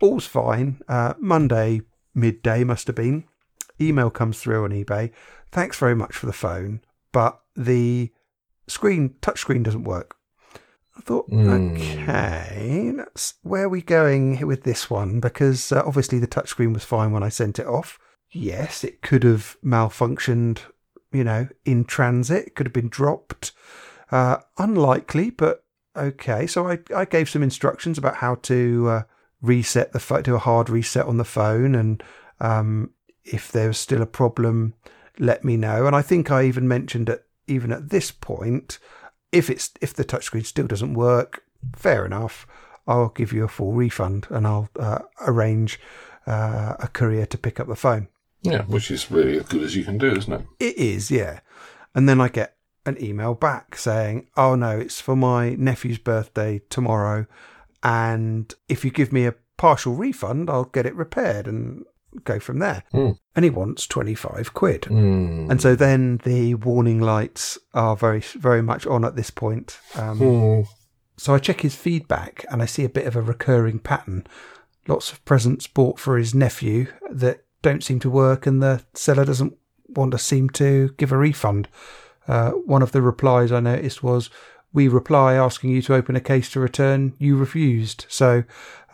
[0.00, 0.80] all's fine.
[0.88, 1.82] Uh, Monday
[2.14, 3.24] midday must have been.
[3.80, 5.10] Email comes through on eBay.
[5.50, 6.80] Thanks very much for the phone,
[7.12, 8.10] but the
[8.66, 10.16] screen touchscreen doesn't work.
[11.00, 11.48] I thought, Hmm.
[11.48, 15.18] okay, that's where are we going with this one?
[15.18, 17.98] Because uh, obviously the touchscreen was fine when I sent it off.
[18.30, 20.58] Yes, it could have malfunctioned,
[21.10, 22.48] you know, in transit.
[22.48, 23.52] It could have been dropped.
[24.12, 25.64] Uh, unlikely, but
[25.96, 26.46] okay.
[26.46, 29.02] So I, I gave some instructions about how to uh,
[29.40, 32.02] reset the phone, do a hard reset on the phone, and
[32.40, 32.90] um,
[33.24, 34.74] if there was still a problem,
[35.18, 35.86] let me know.
[35.86, 38.78] And I think I even mentioned that even at this point,
[39.32, 41.44] if it's if the touchscreen still doesn't work,
[41.76, 42.46] fair enough.
[42.86, 45.78] I'll give you a full refund and I'll uh, arrange
[46.26, 48.08] uh, a courier to pick up the phone.
[48.42, 50.46] Yeah, which is really as good as you can do, isn't it?
[50.58, 51.40] It is, yeah.
[51.94, 56.62] And then I get an email back saying, oh no, it's for my nephew's birthday
[56.70, 57.26] tomorrow.
[57.82, 61.84] And if you give me a partial refund, I'll get it repaired and
[62.24, 62.82] go from there.
[62.92, 63.16] Mm.
[63.36, 64.82] And he wants 25 quid.
[64.82, 65.50] Mm.
[65.50, 69.78] And so then the warning lights are very, very much on at this point.
[69.94, 70.66] Um, Mm.
[71.16, 74.26] so I check his feedback and I see a bit of a recurring pattern.
[74.88, 79.24] Lots of presents bought for his nephew that don't seem to work, and the seller
[79.26, 79.54] doesn't
[79.88, 81.68] want to seem to give a refund.
[82.26, 84.30] Uh, one of the replies I noticed was,
[84.72, 87.14] "We reply asking you to open a case to return.
[87.18, 88.44] You refused." So,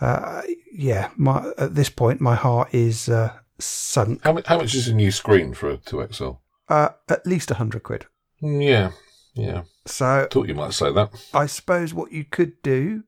[0.00, 4.22] uh, yeah, my, at this point, my heart is uh, sunk.
[4.24, 6.38] How, how much is a new screen for a 2XL?
[6.68, 8.06] Uh, at least a hundred quid.
[8.42, 8.90] Mm, Yeah,
[9.34, 9.62] yeah.
[9.86, 11.10] So Thought you might say that.
[11.32, 13.04] I suppose what you could do,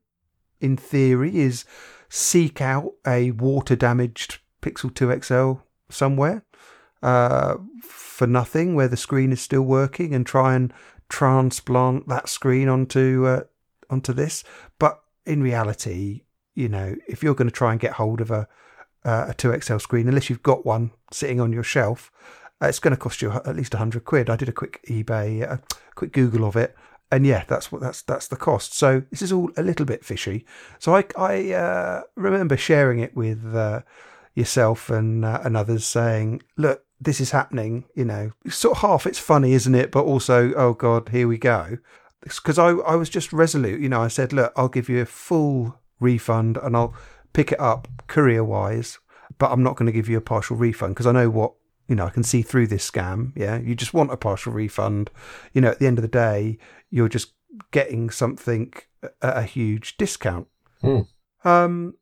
[0.61, 1.65] in theory, is
[2.07, 6.43] seek out a water damaged Pixel 2 XL somewhere
[7.03, 10.73] uh, for nothing, where the screen is still working, and try and
[11.09, 13.43] transplant that screen onto uh,
[13.89, 14.43] onto this.
[14.77, 16.21] But in reality,
[16.55, 18.47] you know, if you're going to try and get hold of a
[19.05, 22.11] uh, a 2XL screen, unless you've got one sitting on your shelf,
[22.61, 24.29] uh, it's going to cost you at least 100 quid.
[24.29, 25.61] I did a quick eBay, a
[25.95, 26.75] quick Google of it,
[27.11, 28.73] and yeah, that's what that's that's the cost.
[28.73, 30.45] So this is all a little bit fishy.
[30.77, 33.81] So I I uh, remember sharing it with uh,
[34.35, 39.05] yourself and uh, and others, saying, "Look, this is happening." You know, sort of half
[39.05, 39.91] it's funny, isn't it?
[39.91, 41.77] But also, oh god, here we go.
[42.21, 43.81] Because I I was just resolute.
[43.81, 46.93] You know, I said, "Look, I'll give you a full refund and I'll
[47.33, 48.99] pick it up courier wise,
[49.37, 51.53] but I'm not going to give you a partial refund because I know what."
[51.87, 53.31] You know, I can see through this scam.
[53.35, 55.09] Yeah, you just want a partial refund.
[55.53, 56.59] You know, at the end of the day,
[56.91, 57.33] you're just
[57.71, 60.47] getting something at a huge discount.
[60.81, 61.01] Hmm.
[61.43, 61.95] Um,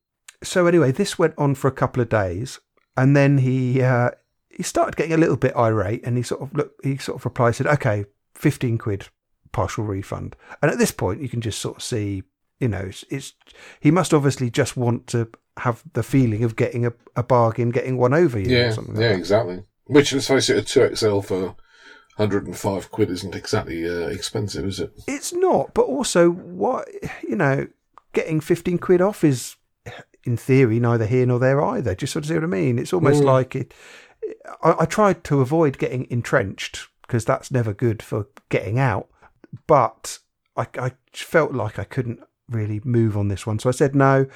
[0.44, 2.60] so anyway, this went on for a couple of days,
[2.96, 4.12] and then he uh,
[4.58, 7.26] he started getting a little bit irate, and he sort of look he sort of
[7.26, 9.08] replied said, "Okay, fifteen quid
[9.52, 12.24] partial refund." And at this point, you can just sort of see,
[12.60, 13.34] you know, it's, it's
[13.80, 17.98] he must obviously just want to have the feeling of getting a, a bargain, getting
[17.98, 18.96] one over you, or Yeah, something.
[18.96, 19.18] like yeah, that.
[19.20, 19.64] exactly.
[19.86, 21.56] Which, let's face it, a 2XL for
[22.18, 24.92] 105 quid isn't exactly uh, expensive, is it?
[25.08, 26.88] It's not, but also what
[27.28, 27.68] you know,
[28.14, 29.56] getting fifteen quid off is,
[30.24, 31.96] in theory, neither here nor there either.
[31.96, 32.80] Just sort of see what I mean.
[32.80, 33.26] It's almost Mm.
[33.26, 33.74] like it.
[34.64, 39.08] I, I tried to avoid getting entrenched because that's never good for getting out,
[39.66, 40.20] but
[40.56, 44.28] I, I felt like I couldn't really move on this one, so I said no.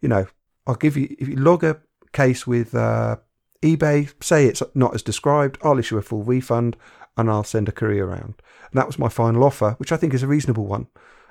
[0.00, 0.26] You know,
[0.66, 1.80] I'll give you if you log a
[2.12, 3.16] case with uh,
[3.62, 6.76] eBay, say it's not as described, I'll issue a full refund
[7.16, 8.34] and I'll send a courier around.
[8.70, 10.86] And that was my final offer, which I think is a reasonable one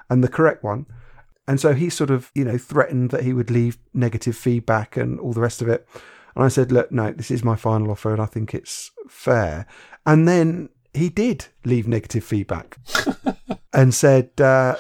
[0.10, 0.86] and the correct one.
[1.48, 5.20] And so he sort of, you know, threatened that he would leave negative feedback and
[5.20, 5.88] all the rest of it.
[6.36, 9.66] And I said, look, no, this is my final offer and I think it's fair.
[10.06, 12.78] And then he did leave negative feedback
[13.74, 14.76] and said, uh,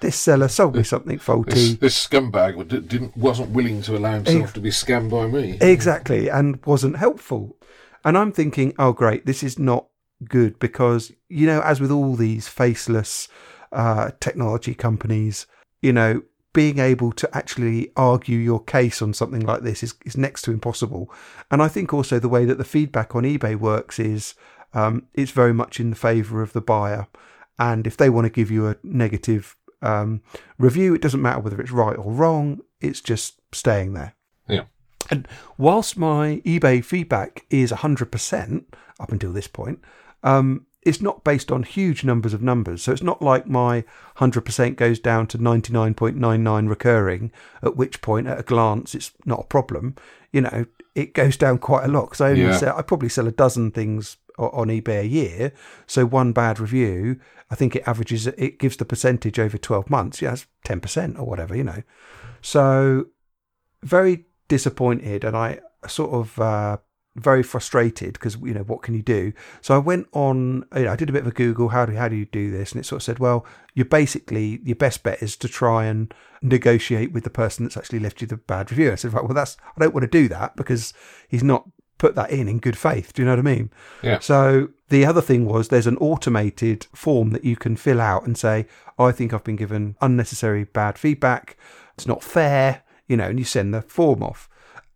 [0.00, 1.74] this seller sold me something faulty.
[1.74, 5.58] this scumbag didn't wasn't willing to allow himself to be scammed by me.
[5.60, 7.56] Exactly, and wasn't helpful.
[8.04, 9.86] And I'm thinking, oh, great, this is not
[10.28, 13.28] good because, you know, as with all these faceless
[13.70, 15.46] uh, technology companies,
[15.80, 20.16] you know, being able to actually argue your case on something like this is, is
[20.16, 21.12] next to impossible.
[21.50, 24.34] And I think also the way that the feedback on eBay works is
[24.74, 27.06] um, it's very much in the favour of the buyer.
[27.58, 30.22] And if they want to give you a negative um,
[30.58, 34.14] review, it doesn't matter whether it's right or wrong, it's just staying there.
[34.48, 34.64] Yeah.
[35.10, 35.26] And
[35.58, 38.64] whilst my eBay feedback is 100%
[39.00, 39.80] up until this point,
[40.22, 42.82] um, it's not based on huge numbers of numbers.
[42.82, 43.84] So it's not like my
[44.18, 47.30] 100% goes down to 99.99 recurring,
[47.62, 49.94] at which point, at a glance, it's not a problem.
[50.32, 52.56] You know, it goes down quite a lot because I only Yeah.
[52.56, 55.52] sell, I probably sell a dozen things on eBay a year.
[55.86, 60.20] So one bad review, I think it averages, it gives the percentage over 12 months.
[60.22, 61.82] Yeah, it's 10% or whatever, you know.
[62.40, 63.06] So
[63.84, 66.78] very disappointed and I sort of uh,
[67.14, 69.32] very frustrated because you know what can you do?
[69.60, 71.68] So I went on, you know, I did a bit of a Google.
[71.68, 72.72] How do how do you do this?
[72.72, 76.12] And it sort of said, well, you're basically your best bet is to try and
[76.40, 78.92] negotiate with the person that's actually left you the bad review.
[78.92, 80.94] I said, right, well, that's I don't want to do that because
[81.28, 83.12] he's not put that in in good faith.
[83.12, 83.70] Do you know what I mean?
[84.02, 84.18] Yeah.
[84.18, 88.36] So the other thing was there's an automated form that you can fill out and
[88.36, 88.66] say,
[88.98, 91.56] I think I've been given unnecessary bad feedback.
[91.94, 94.48] It's not fair, you know, and you send the form off.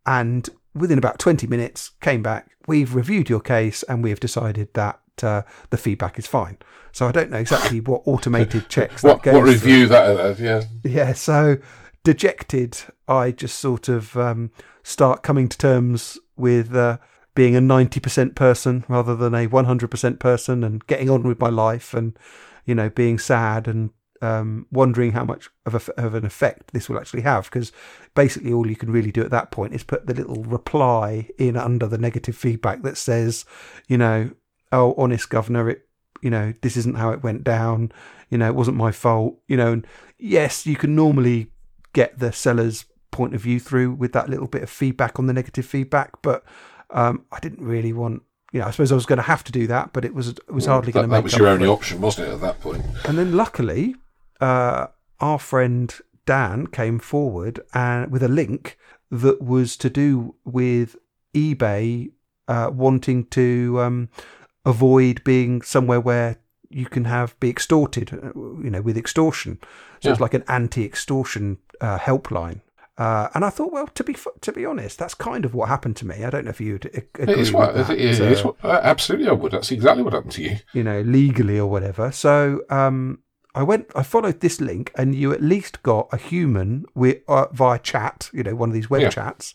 [0.05, 4.73] And within about 20 minutes, came back, we've reviewed your case and we have decided
[4.75, 6.59] that uh, the feedback is fine.
[6.93, 9.53] So I don't know exactly what automated checks What, that what through.
[9.53, 10.17] review that?
[10.19, 10.63] Uh, yeah.
[10.85, 11.59] Yeah, so
[12.05, 14.51] dejected, I just sort of um,
[14.83, 16.99] start coming to terms with uh,
[17.35, 21.95] being a 90% person rather than a 100% person and getting on with my life
[21.95, 22.19] and,
[22.65, 23.91] you know, being sad and
[24.23, 27.45] um, wondering how much of, a, of an effect this will actually have.
[27.45, 27.73] Because
[28.15, 31.57] basically, all you can really do at that point is put the little reply in
[31.57, 33.45] under the negative feedback that says,
[33.89, 34.31] you know,
[34.73, 35.89] oh, honest governor, it,
[36.23, 37.93] you know, this isn't how it went down.
[38.31, 39.39] You know, it wasn't my fault.
[39.49, 39.87] You know, and
[40.19, 41.51] yes, you can normally
[41.93, 45.33] get the seller's point of view through with that little bit of feedback on the
[45.33, 46.45] negative feedback, but
[46.91, 48.23] um, I didn't really want.
[48.53, 50.29] You know, I suppose I was going to have to do that, but it was
[50.29, 51.19] it was hardly that, going to make.
[51.19, 52.85] that was your only option, wasn't it, at that point?
[53.05, 53.97] And then luckily,
[54.41, 54.87] uh,
[55.21, 55.95] our friend
[56.25, 58.77] Dan came forward and with a link
[59.11, 60.97] that was to do with
[61.35, 62.11] eBay
[62.49, 64.09] uh, wanting to um,
[64.65, 69.59] avoid being somewhere where you can have be extorted, uh, you know, with extortion.
[70.01, 72.61] So it's like an anti-extortion uh, helpline.
[72.99, 75.69] Uh, and I thought, well, to be f- to be honest, that's kind of what
[75.69, 76.25] happened to me.
[76.25, 77.91] I don't know if you'd agree It is with what, that.
[77.91, 79.53] it is, uh, it is what, uh, absolutely, I would.
[79.53, 80.57] That's exactly what happened to you.
[80.73, 82.11] you know, legally or whatever.
[82.11, 83.19] So um,
[83.57, 87.47] I went, I followed this link, and you at least got a human with, uh,
[87.53, 89.09] via chat, you know, one of these web Yeah.
[89.11, 89.55] chats.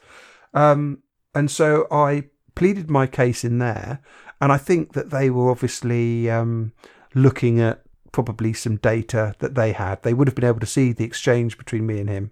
[0.54, 0.98] Um,
[1.36, 4.00] and so I pleaded my case in there,
[4.42, 6.74] and I think that they were obviously um,
[7.14, 10.02] looking at probably some data that they had.
[10.04, 12.32] They would have been able to see the exchange between me and him.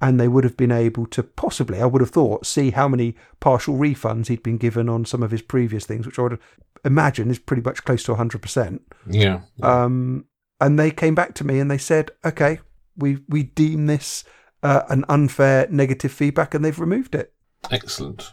[0.00, 3.14] And they would have been able to possibly, I would have thought, see how many
[3.40, 6.38] partial refunds he'd been given on some of his previous things, which I would
[6.84, 8.80] imagine is pretty much close to 100%.
[9.08, 9.42] Yeah.
[9.62, 10.24] Um,
[10.60, 12.60] and they came back to me and they said, okay,
[12.96, 14.24] we, we deem this
[14.62, 17.32] uh, an unfair negative feedback and they've removed it.
[17.70, 18.32] Excellent.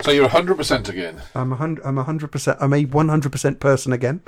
[0.00, 1.22] So you're 100% again.
[1.34, 4.22] I'm a hundred, I'm a hundred percent, I'm a 100% person again.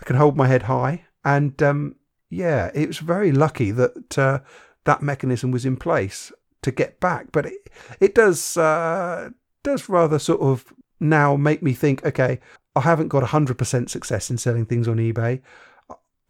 [0.00, 1.04] I can hold my head high.
[1.24, 1.96] And, um,
[2.30, 4.40] yeah, it was very lucky that, uh,
[4.84, 7.28] that mechanism was in place to get back.
[7.32, 7.70] But it,
[8.00, 9.30] it does, uh,
[9.62, 12.40] does rather sort of now make me think, okay,
[12.76, 15.40] I haven't got 100% success in selling things on eBay.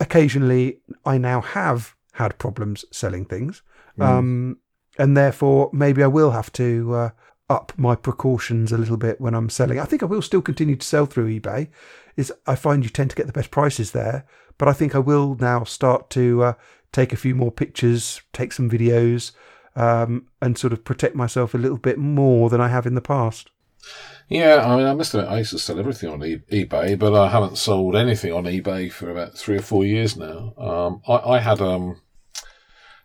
[0.01, 3.63] Occasionally, I now have had problems selling things.
[4.19, 4.59] Um,
[4.99, 7.11] and therefore, maybe I will have to uh,
[7.49, 9.79] up my precautions a little bit when I'm selling.
[9.79, 11.69] I think I will still continue to sell through eBay.
[12.17, 14.25] Is I find you tend to get the best prices there,
[14.57, 16.53] but I think I will now start to uh,
[16.93, 19.33] take a few more pictures, take some videos,
[19.75, 23.01] um, and sort of protect myself a little bit more than I have in the
[23.01, 23.51] past.
[24.29, 27.15] Yeah, I mean, I must admit, I used to sell everything on e- eBay, but
[27.15, 30.55] I haven't sold anything on eBay for about three or four years now.
[30.57, 32.01] Um, I, I had um,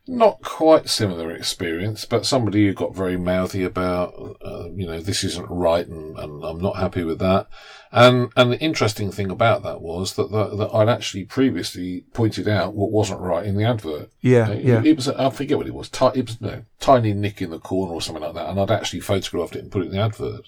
[0.08, 5.23] not quite similar experience, but somebody who got very mouthy about, uh, you know, this
[5.23, 7.47] isn't right, and, and I'm not happy with that.
[7.91, 12.47] And and the interesting thing about that was that that, that I'd actually previously pointed
[12.47, 14.12] out what wasn't right in the advert.
[14.21, 17.13] Yeah, It, yeah, it was, I forget what it was, ti- it was know, tiny
[17.13, 19.82] nick in the corner or something like that, and I'd actually photographed it and put
[19.84, 20.45] it in the advert.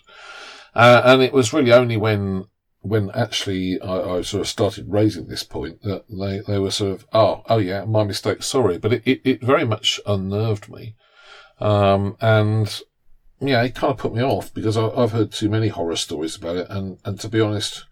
[0.74, 2.46] Uh, and it was really only when,
[2.82, 6.94] when actually I, I sort of started raising this point that they, they were sort
[6.94, 8.78] of, oh, oh yeah, my mistake, sorry.
[8.78, 10.96] But it, it, it very much unnerved me.
[11.60, 12.82] Um, and
[13.40, 16.36] yeah, it kind of put me off because I, I've heard too many horror stories
[16.36, 16.68] about it.
[16.70, 17.86] And, and to be honest,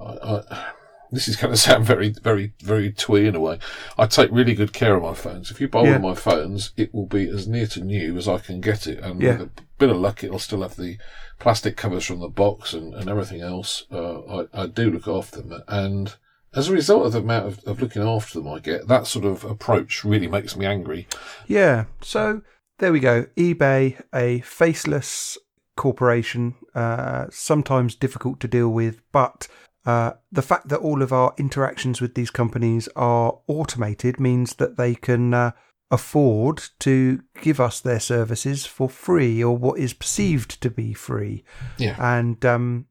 [0.00, 0.72] I, I,
[1.10, 3.58] this is going to sound very, very, very twee in a way.
[3.98, 5.50] I take really good care of my phones.
[5.50, 8.26] If you buy one of my phones, it will be as near to new as
[8.28, 9.00] I can get it.
[9.00, 9.38] And Yeah.
[9.38, 10.96] with a bit of luck, it'll still have the
[11.42, 13.84] plastic covers from the box and, and everything else.
[13.90, 15.60] Uh, I, I do look after them.
[15.66, 16.14] And
[16.54, 19.24] as a result of the amount of, of looking after them I get, that sort
[19.24, 21.08] of approach really makes me angry.
[21.48, 21.86] yeah.
[22.00, 22.42] So
[22.78, 23.24] there we go.
[23.36, 25.36] eBay, a faceless
[25.76, 29.48] corporation, uh, sometimes difficult to deal with, but
[29.84, 34.76] uh, the fact that all of our interactions with these companies are automated means that
[34.76, 35.50] they can uh,
[35.92, 41.44] afford to give us their services for free or what is perceived to be free.
[41.76, 41.96] Yeah.
[42.00, 42.86] And um,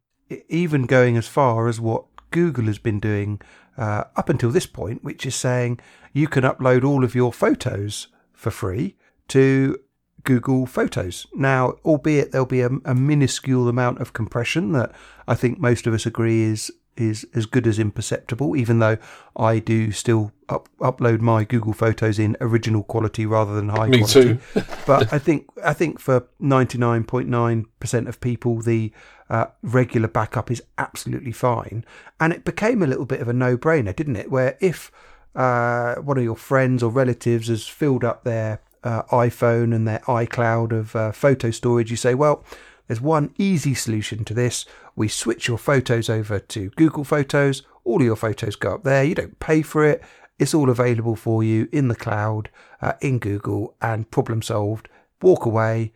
[0.47, 3.41] even going as far as what Google has been doing
[3.75, 5.79] uh, up until this point, which is saying
[6.13, 8.95] you can upload all of your photos for free
[9.29, 9.79] to
[10.23, 11.25] Google Photos.
[11.33, 14.91] Now, albeit there'll be a, a minuscule amount of compression that
[15.27, 18.97] I think most of us agree is is as good as imperceptible, even though
[19.35, 23.99] I do still up, upload my Google Photos in original quality rather than high Me
[23.99, 24.39] quality.
[24.53, 24.63] too.
[24.85, 28.91] but I think I think for ninety nine point nine percent of people, the
[29.29, 31.85] uh, regular backup is absolutely fine,
[32.19, 34.29] and it became a little bit of a no brainer, didn't it?
[34.29, 34.91] Where if
[35.35, 39.99] uh, one of your friends or relatives has filled up their uh, iPhone and their
[39.99, 42.43] iCloud of uh, photo storage, you say, well,
[42.87, 44.65] there's one easy solution to this.
[44.95, 47.63] We switch your photos over to Google Photos.
[47.83, 49.03] All your photos go up there.
[49.03, 50.03] You don't pay for it.
[50.37, 52.49] It's all available for you in the cloud,
[52.81, 54.89] uh, in Google, and problem solved.
[55.21, 55.93] Walk away.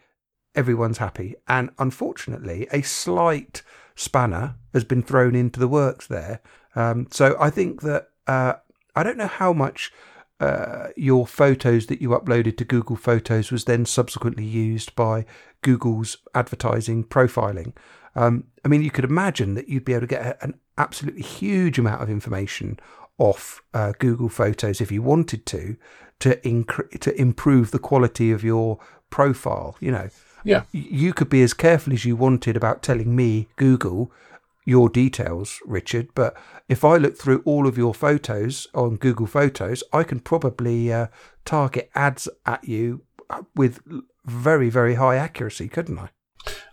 [0.54, 1.36] Everyone's happy.
[1.48, 3.62] And unfortunately, a slight
[3.96, 6.42] spanner has been thrown into the works there.
[6.76, 8.54] Um, so I think that uh,
[8.96, 9.92] I don't know how much
[10.40, 15.26] uh, your photos that you uploaded to Google Photos was then subsequently used by
[15.62, 17.74] Google's advertising profiling.
[18.16, 21.78] Um, I mean, you could imagine that you'd be able to get an absolutely huge
[21.80, 22.80] amount of information
[23.18, 25.76] off uh, Google Photos if you wanted to,
[26.20, 29.76] to incre- to improve the quality of your profile.
[29.80, 30.10] You know,
[30.44, 30.64] Yeah.
[30.72, 34.12] you could be as careful as you wanted about telling me, Google,
[34.66, 36.10] your details, Richard.
[36.16, 36.36] But
[36.68, 41.08] if I look through all of your photos on Google Photos, I can probably uh,
[41.46, 43.02] target ads at you
[43.56, 43.80] with
[44.26, 46.10] very, very high accuracy, couldn't I?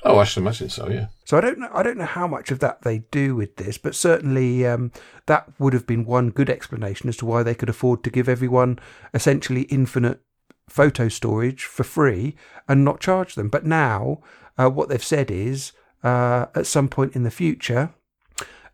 [0.05, 0.89] Oh, I should imagine so.
[0.89, 1.07] Yeah.
[1.25, 1.69] So I don't know.
[1.73, 4.91] I don't know how much of that they do with this, but certainly um,
[5.27, 8.29] that would have been one good explanation as to why they could afford to give
[8.29, 8.79] everyone
[9.15, 10.21] essentially infinite
[10.69, 12.35] photo storage for free
[12.69, 13.49] and not charge them.
[13.49, 14.21] But now,
[14.59, 17.91] uh, what they've said is, uh, at some point in the future,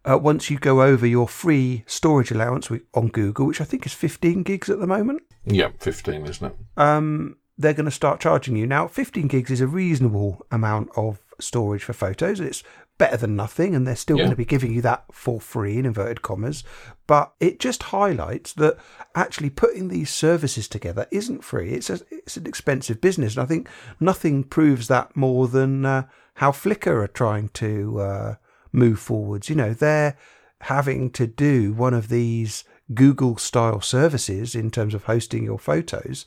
[0.08, 3.92] uh, once you go over your free storage allowance on Google, which I think is
[3.92, 5.70] 15 gigs at the moment, Yeah.
[5.80, 6.56] Fifteen, isn't it?
[6.76, 8.66] um, they're going to start charging you.
[8.66, 12.38] Now, 15 gigs is a reasonable amount of storage for photos.
[12.40, 12.62] It's
[12.98, 14.22] better than nothing, and they're still Yeah.
[14.24, 16.64] going to be giving you that for free, in inverted commas.
[17.06, 18.76] But it just highlights that
[19.14, 21.70] actually putting these services together isn't free.
[21.70, 23.68] It's a, it's an expensive business, and I think
[24.00, 26.02] nothing proves that more than uh,
[26.34, 28.34] how Flickr are trying to uh,
[28.72, 29.48] move forwards.
[29.48, 30.16] You know, they're
[30.62, 36.26] having to do one of these Google style services in terms of hosting your photos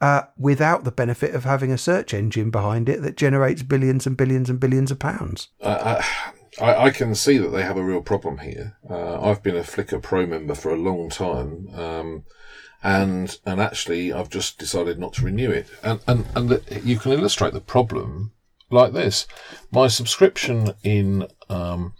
[0.00, 4.16] uh, without the benefit of having a search engine behind it that generates billions and
[4.16, 5.48] billions and billions of pounds.
[5.60, 6.02] Uh,
[6.60, 8.76] I, I can see that they have a real problem here.
[8.88, 12.24] Uh, I've been a Flickr Pro member for a long time, um,
[12.82, 15.68] and and actually I've just decided not to renew it.
[15.82, 18.32] And and and you can illustrate the problem
[18.70, 19.26] like this:
[19.70, 21.94] my subscription in um,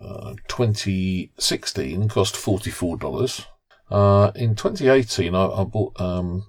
[0.00, 3.46] uh, 2016 cost forty four dollars.
[3.90, 6.46] Uh, in 2018, I, I bought um,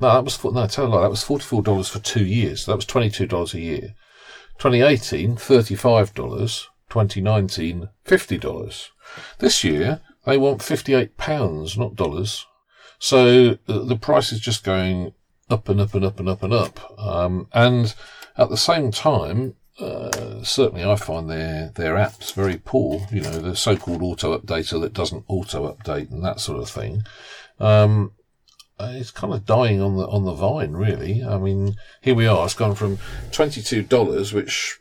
[0.00, 2.66] no, that was no, tell a lie, that was forty four dollars for two years.
[2.66, 3.94] That was twenty two dollars a year.
[4.58, 6.66] 2018, $35.
[6.88, 8.88] 2019, $50.
[9.38, 12.44] This year, they want £58, not dollars.
[12.98, 15.14] So uh, the price is just going
[15.48, 16.98] up and up and up and up and up.
[16.98, 17.94] Um, and
[18.36, 23.06] at the same time, uh, certainly I find their, their apps very poor.
[23.12, 27.02] You know, the so-called auto updater that doesn't auto update and that sort of thing.
[27.60, 28.12] Um,
[28.80, 31.24] Uh, it's kind of dying on the on the vine, really.
[31.24, 32.44] I mean, here we are.
[32.44, 32.98] It's gone from
[33.32, 34.78] twenty two dollars, which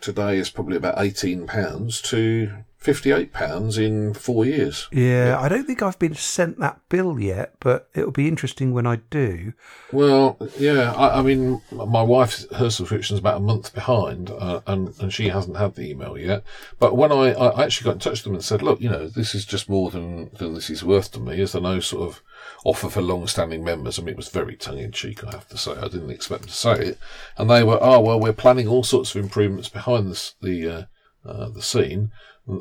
[0.00, 4.88] today is probably about eighteen pounds, to fifty eight pounds in four years.
[4.92, 8.86] Yeah, I don't think I've been sent that bill yet, but it'll be interesting when
[8.86, 9.52] I do.
[9.92, 10.92] Well, yeah.
[10.92, 15.28] I, I mean, my wife, her subscription's about a month behind, uh, and and she
[15.28, 16.44] hasn't had the email yet.
[16.78, 19.08] But when I, I actually got in touch with them and said, look, you know,
[19.08, 21.40] this is just more than than this is worth to me.
[21.40, 22.22] Is there no sort of
[22.64, 23.98] offer for long-standing members?
[23.98, 25.72] I mean, it was very tongue-in-cheek, I have to say.
[25.72, 26.98] I didn't expect them to say it,
[27.36, 30.82] and they were, oh well, we're planning all sorts of improvements behind this, the uh,
[31.28, 32.12] uh, the scene.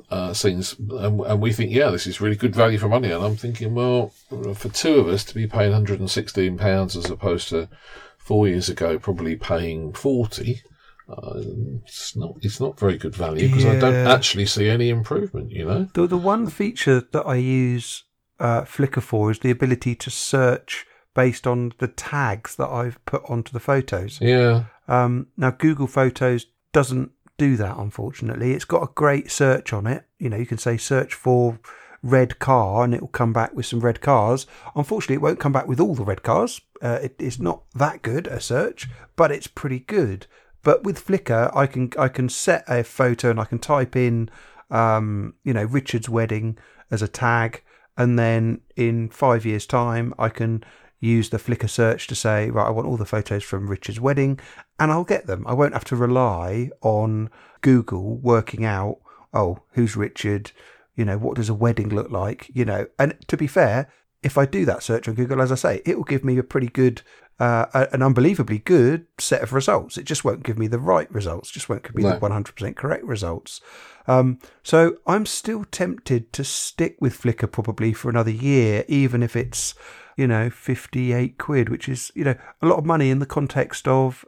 [0.09, 3.09] Uh, scenes, and, and we think, yeah, this is really good value for money.
[3.09, 4.11] And I'm thinking, well,
[4.53, 7.69] for two of us to be paying 116 pounds as opposed to
[8.17, 10.61] four years ago, probably paying 40.
[11.09, 11.39] Uh,
[11.85, 12.35] it's not.
[12.41, 15.51] It's not very good value because I don't actually see any improvement.
[15.51, 15.87] You know.
[15.93, 18.03] The the one feature that I use
[18.41, 20.85] uh, Flickr for is the ability to search
[21.15, 24.19] based on the tags that I've put onto the photos.
[24.21, 24.65] Yeah.
[24.87, 28.53] Um, now Google Photos doesn't do that, unfortunately.
[28.53, 30.05] It's got a great search on it.
[30.19, 31.59] You know, you can say search for
[32.03, 34.45] red car and it will come back with some red cars.
[34.75, 36.61] Unfortunately, it won't come back with all the red cars.
[36.81, 40.27] Uh, it, it's not that good a search, but it's pretty good.
[40.63, 44.29] But with Flickr, I can I can set a photo and I can type in,
[44.69, 46.57] um, you know, Richard's wedding
[46.91, 47.63] as a tag,
[47.97, 50.63] and then in five years' time, I can
[50.99, 54.39] use the Flickr search to say, right, I want all the photos from Richard's wedding,
[54.79, 55.45] and I'll get them.
[55.47, 57.29] I won't have to rely on
[57.61, 58.97] Google working out,
[59.33, 60.51] oh, who's Richard?
[60.95, 62.49] You know, what does a wedding look like?
[62.53, 63.89] You know, and to be fair,
[64.23, 66.43] if I do that search on Google, as I say, it will give me a
[66.43, 67.01] pretty good,
[67.39, 69.97] uh, an unbelievably good set of results.
[69.97, 72.11] It just won't give me the right results, just won't give me No.
[72.13, 73.61] the 100% correct results.
[74.07, 79.35] Um, so I'm still tempted to stick with Flickr probably for another year, even if
[79.35, 79.75] it's,
[80.15, 83.87] you know, 58 quid, which is, you know, a lot of money in the context
[83.87, 84.25] of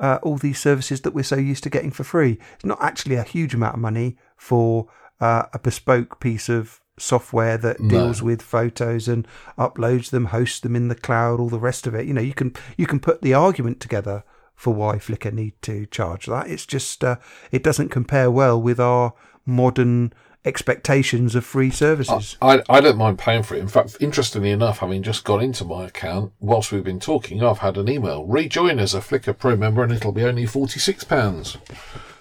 [0.00, 2.38] uh, all these services that we're so used to getting for free.
[2.54, 4.88] It's not actually a huge amount of money for
[5.20, 7.88] uh, a bespoke piece of software that No.
[7.88, 9.26] deals with photos and
[9.58, 12.06] uploads them, hosts them in the cloud, all the rest of it.
[12.06, 14.24] You know, you can you can put the argument together
[14.54, 16.48] for why Flickr need to charge that.
[16.48, 17.16] It's just uh,
[17.52, 19.14] it doesn't compare well with our
[19.46, 20.12] modern
[20.44, 22.36] expectations of free services.
[22.40, 23.60] I, I don't mind paying for it.
[23.60, 27.58] In fact, interestingly enough, having just gone into my account whilst we've been talking, I've
[27.58, 28.24] had an email.
[28.24, 31.56] Rejoin as a Flickr Pro member and it'll be only £46.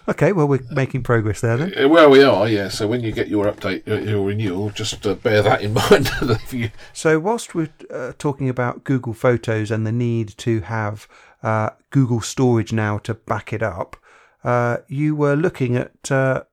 [0.08, 1.90] Okay, well, we're making progress there then.
[1.90, 2.70] Well, we are, yeah.
[2.70, 6.10] So when you get your update, your renewal, just uh, bear that in mind.
[6.52, 11.08] you- So, whilst we're uh, talking about Google Photos and the need to have
[11.44, 13.96] uh, Google Storage now to back it up,
[14.44, 16.44] uh, you were looking at uh,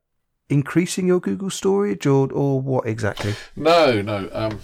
[0.48, 3.34] increasing your Google Storage, or or what exactly?
[3.56, 4.28] no, no.
[4.32, 4.60] Um,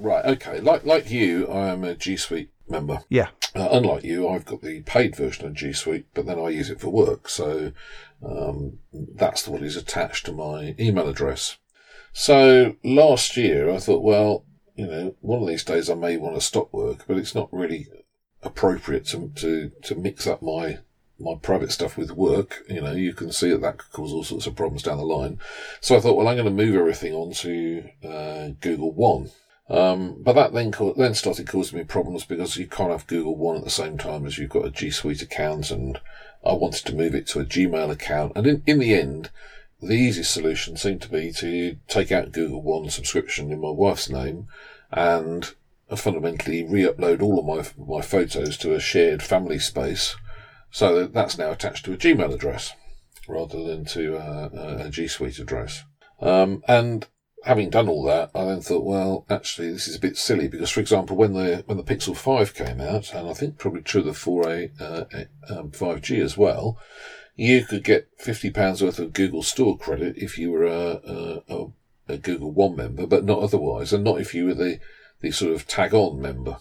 [0.00, 0.60] right, okay.
[0.60, 3.00] Like like you, I am a G Suite member.
[3.08, 3.28] Yeah.
[3.54, 6.70] Uh, unlike you, I've got the paid version of G Suite, but then I use
[6.70, 7.28] it for work.
[7.28, 7.72] So
[8.24, 11.58] um, that's what is attached to my email address.
[12.12, 16.34] So last year, I thought, well, you know, one of these days I may want
[16.34, 17.88] to stop work, but it's not really
[18.42, 20.78] appropriate to to to mix up my
[21.18, 22.64] my private stuff with work.
[22.68, 25.04] You know, you can see that that could cause all sorts of problems down the
[25.04, 25.38] line.
[25.80, 29.30] So I thought, well, I'm going to move everything onto uh, Google One.
[29.68, 33.36] Um, but that then co- then started causing me problems because you can't have Google
[33.36, 36.00] One at the same time as you've got a G Suite account, and
[36.44, 38.32] I wanted to move it to a Gmail account.
[38.34, 39.30] And in, in the end,
[39.82, 44.08] the easiest solution seemed to be to take out Google One subscription in my wife's
[44.08, 44.48] name
[44.90, 45.52] and
[45.96, 50.16] fundamentally re-upload all of my my photos to a shared family space.
[50.70, 52.74] So that's now attached to a Gmail address
[53.28, 55.84] rather than to uh, a, a G Suite address.
[56.20, 57.06] Um, and
[57.44, 60.70] having done all that, I then thought, well, actually, this is a bit silly because,
[60.70, 64.00] for example, when the when the Pixel Five came out, and I think probably true
[64.00, 66.78] of the 4A uh, um, 5G as well,
[67.36, 71.42] you could get fifty pounds worth of Google Store credit if you were a, a,
[71.48, 71.66] a,
[72.08, 74.80] a Google One member, but not otherwise, and not if you were the
[75.20, 76.58] the sort of tag on member.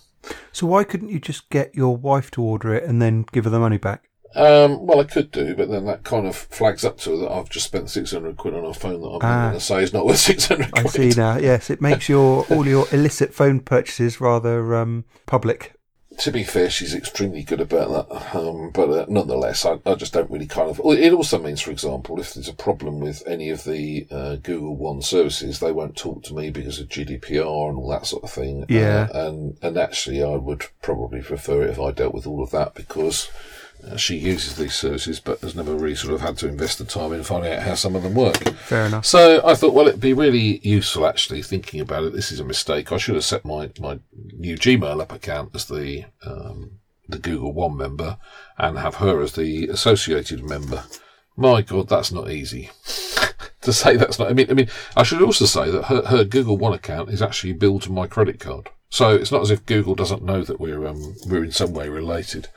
[0.51, 3.49] So why couldn't you just get your wife to order it and then give her
[3.49, 4.09] the money back?
[4.35, 7.31] Um, well, I could do, but then that kind of flags up to her that
[7.31, 9.47] I've just spent 600 quid on a phone that I'm Ah.
[9.47, 11.13] going to say is not worth 600 I quid.
[11.13, 11.37] see now.
[11.37, 15.73] Yes, it makes your all your illicit phone purchases rather um, public.
[16.19, 18.35] To be fair, she's extremely good about that.
[18.35, 20.81] Um, but uh, nonetheless, I, I just don't really kind of.
[20.83, 24.75] It also means, for example, if there's a problem with any of the uh, Google
[24.75, 28.31] One services, they won't talk to me because of GDPR and all that sort of
[28.31, 28.65] thing.
[28.67, 29.09] Yeah.
[29.13, 32.51] Uh, and and actually, I would probably prefer it if I dealt with all of
[32.51, 33.56] that because uh,
[33.95, 37.13] she uses these services, but has never really sort of had to invest the time
[37.13, 38.37] in finding out how some of them work.
[38.55, 39.05] Fair enough.
[39.05, 42.13] So I thought, well, it'd be really useful actually thinking about it.
[42.13, 42.91] This is a mistake.
[42.91, 43.99] I should have set my, my
[44.33, 46.71] new Gmail app account as the um,
[47.07, 48.17] the Google One member
[48.57, 50.83] and have her as the associated member.
[51.35, 52.71] My God, that's not easy.
[53.61, 54.29] to say that's not.
[54.29, 57.21] I mean, I mean, I should also say that her, her Google One account is
[57.21, 58.69] actually billed to my credit card.
[58.89, 61.89] So it's not as if Google doesn't know that we're um, we're in some way
[61.89, 62.47] related.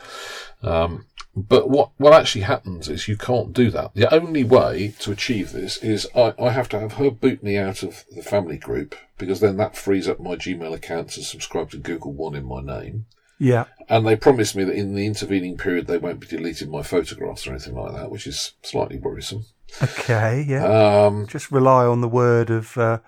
[0.63, 1.07] Um,
[1.37, 3.95] but what, what actually happens is you can't do that.
[3.95, 7.57] The only way to achieve this is I, I have to have her boot me
[7.57, 11.71] out of the family group because then that frees up my Gmail account to subscribe
[11.71, 13.07] to Google One in my name.
[13.39, 13.65] Yeah.
[13.89, 17.47] And they promise me that in the intervening period they won't be deleting my photographs
[17.47, 19.47] or anything like that, which is slightly worrisome.
[19.83, 20.45] Okay.
[20.47, 20.65] Yeah.
[20.65, 22.99] Um, Just rely on the word of uh,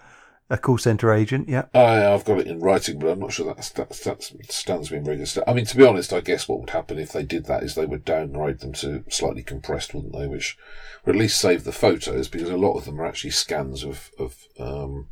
[0.52, 1.48] a call centre agent.
[1.48, 1.64] Yeah.
[1.72, 4.22] I, I've got it in writing, but I'm not sure that, that, that
[4.52, 5.44] stands good stead.
[5.46, 7.74] I mean, to be honest, I guess what would happen if they did that is
[7.74, 10.26] they would downgrade them to slightly compressed, wouldn't they?
[10.26, 10.58] Which
[11.06, 14.10] would at least save the photos because a lot of them are actually scans of,
[14.18, 15.08] of um,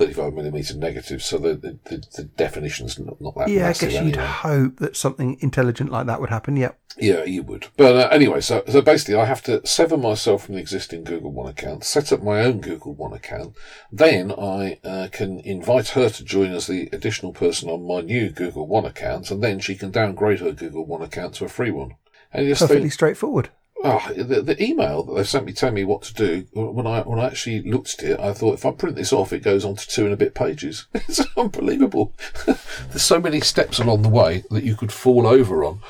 [0.00, 3.68] 35 millimeter negatives, so the, the, the, the definition's not, not that Yeah.
[3.68, 4.24] I guess you'd anyway.
[4.24, 6.56] hope that something intelligent like that would happen.
[6.56, 6.72] Yeah.
[6.96, 7.66] Yeah, you would.
[7.76, 11.30] But uh, anyway, so so basically, I have to sever myself from the existing Google
[11.32, 13.54] One account, set up my own Google One account.
[13.92, 18.30] Then I uh, can invite her to join as the additional person on my new
[18.30, 21.70] Google One account, and then she can downgrade her Google One account to a free
[21.70, 21.94] one.
[22.32, 23.50] And you just Perfectly think, straightforward.
[23.84, 27.00] Oh, the, the email that they sent me telling me what to do when I
[27.02, 29.64] when I actually looked at it, I thought if I print this off, it goes
[29.64, 30.86] on to two and a bit pages.
[31.10, 32.14] It's unbelievable.
[32.46, 35.80] There's so many steps along the way that you could fall over on.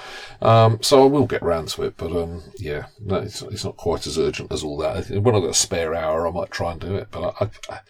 [0.40, 3.76] Um, so I will get round to it, but um, yeah, no, it's, it's not
[3.76, 5.10] quite as urgent as all that.
[5.10, 7.50] When I've got a spare hour, I might try and do it, but I, I,
[7.74, 7.80] I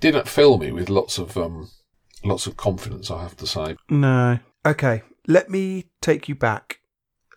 [0.00, 1.70] didn't fill me with lots of um,
[2.24, 3.10] lots of confidence.
[3.10, 3.76] I have to say.
[3.88, 4.40] No.
[4.66, 5.02] Okay.
[5.28, 6.80] Let me take you back.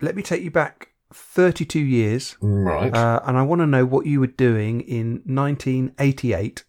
[0.02, 2.38] Let me take you back 32 years.
[2.42, 2.94] Right.
[2.94, 6.64] Uh, and I want to know what you were doing in 1988.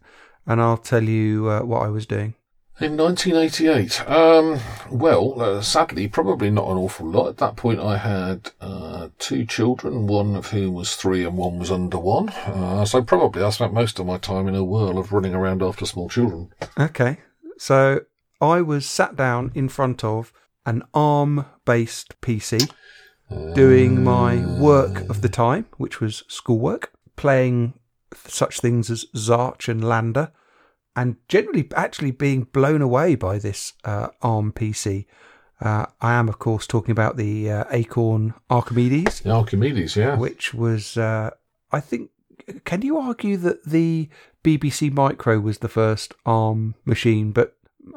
[0.47, 2.35] And I'll tell you uh, what I was doing.
[2.79, 7.29] In 1988, um, well, uh, sadly, probably not an awful lot.
[7.29, 11.59] At that point, I had uh, two children, one of whom was three and one
[11.59, 12.29] was under one.
[12.29, 15.63] Uh, so probably I spent most of my time in a whirl of running around
[15.63, 16.51] after small children.
[16.79, 17.17] Okay.
[17.57, 18.03] So
[18.43, 20.31] I was sat down in front of
[20.67, 22.71] an ARM based PC.
[23.55, 27.75] Doing my work of the time, which was schoolwork, playing
[28.27, 30.33] such things as Zarch and Lander,
[30.95, 35.07] and generally actually being blown away by this uh, ARM PC.
[35.61, 40.17] Uh, I am, of course, talking about the uh, Acorn Archimedes, The Archimedes, yeah.
[40.17, 41.31] which was, uh,
[41.73, 42.11] I think,
[42.65, 44.09] can you argue that the
[44.45, 47.33] BBC Micro was the first ARM machine?
[47.33, 47.56] But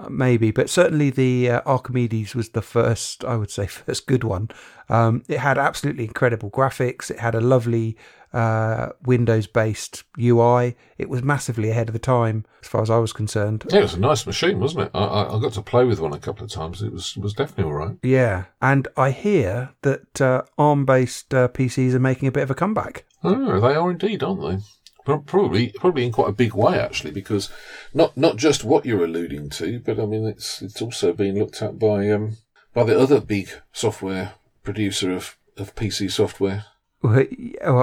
[0.10, 4.50] maybe, but certainly the uh, Archimedes was the first, I would say, first good one.
[4.90, 7.12] Um, it had absolutely incredible graphics.
[7.12, 7.98] It had a lovely
[8.34, 10.76] uh, Windows-based UI.
[10.98, 13.66] It was massively ahead of the time, as far as I was concerned.
[13.70, 14.92] Yeah, it was a nice machine, wasn't it?
[14.94, 16.82] I, I, I got to play with one a couple of times.
[16.82, 17.98] It was was definitely all right.
[18.04, 22.56] Yeah, and I hear that uh, ARM-based uh, PCs are making a bit of a
[22.56, 23.06] comeback.
[23.24, 24.64] Oh, they are indeed, aren't they?
[25.06, 27.50] Pro- Probably, probably in quite a big way, actually, because
[27.94, 31.62] not not just what you're alluding to, but I mean, it's it's also being looked
[31.62, 32.38] at by um
[32.74, 34.34] by the other big software
[34.64, 36.66] producer of, of PC software.
[37.02, 37.24] Well,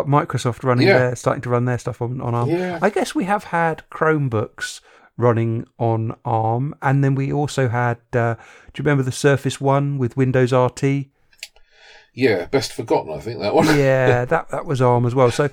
[0.04, 0.98] Microsoft running Yeah.
[0.98, 2.50] their starting to run their stuff on, on ARM.
[2.50, 2.78] Yeah.
[2.82, 4.80] I guess we have had Chromebooks
[5.16, 7.96] running on ARM, and then we also had.
[8.12, 11.06] Uh, do you remember the Surface One with Windows RT?
[12.16, 13.66] Yeah, best forgotten, I think that one.
[13.78, 15.30] Yeah, that that was ARM as well.
[15.30, 15.50] So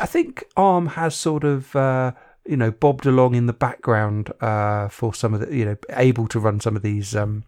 [0.00, 1.74] I think ARM has sort of.
[1.76, 2.12] Uh,
[2.46, 6.28] you know, bobbed along in the background uh, for some of the, you know, able
[6.28, 7.42] to run some of these um,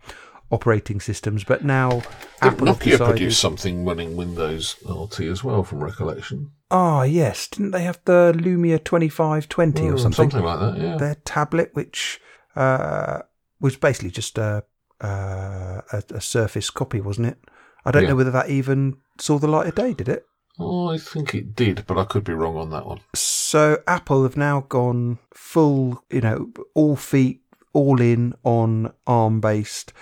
[0.51, 1.45] operating systems.
[1.45, 2.03] But now
[2.41, 6.53] Apple Nokia decided, produced something running Windows RT as well, from recollection.
[6.71, 10.31] Oh yes, didn't they have the Lumia twenty five twenty or something?
[10.31, 10.97] Something like that, yeah.
[10.97, 12.21] Their tablet, which
[12.55, 13.21] uh,
[13.61, 14.65] was basically just a,
[15.01, 17.39] uh, a a Surface copy, wasn't it?
[17.87, 18.09] I don't Yeah.
[18.11, 20.27] know whether that even saw the light of day, did it?
[20.59, 23.01] Oh, I think it did, but I could be wrong on that one.
[23.15, 29.93] So Apple have now gone full, you know, all feet, all in on ARM based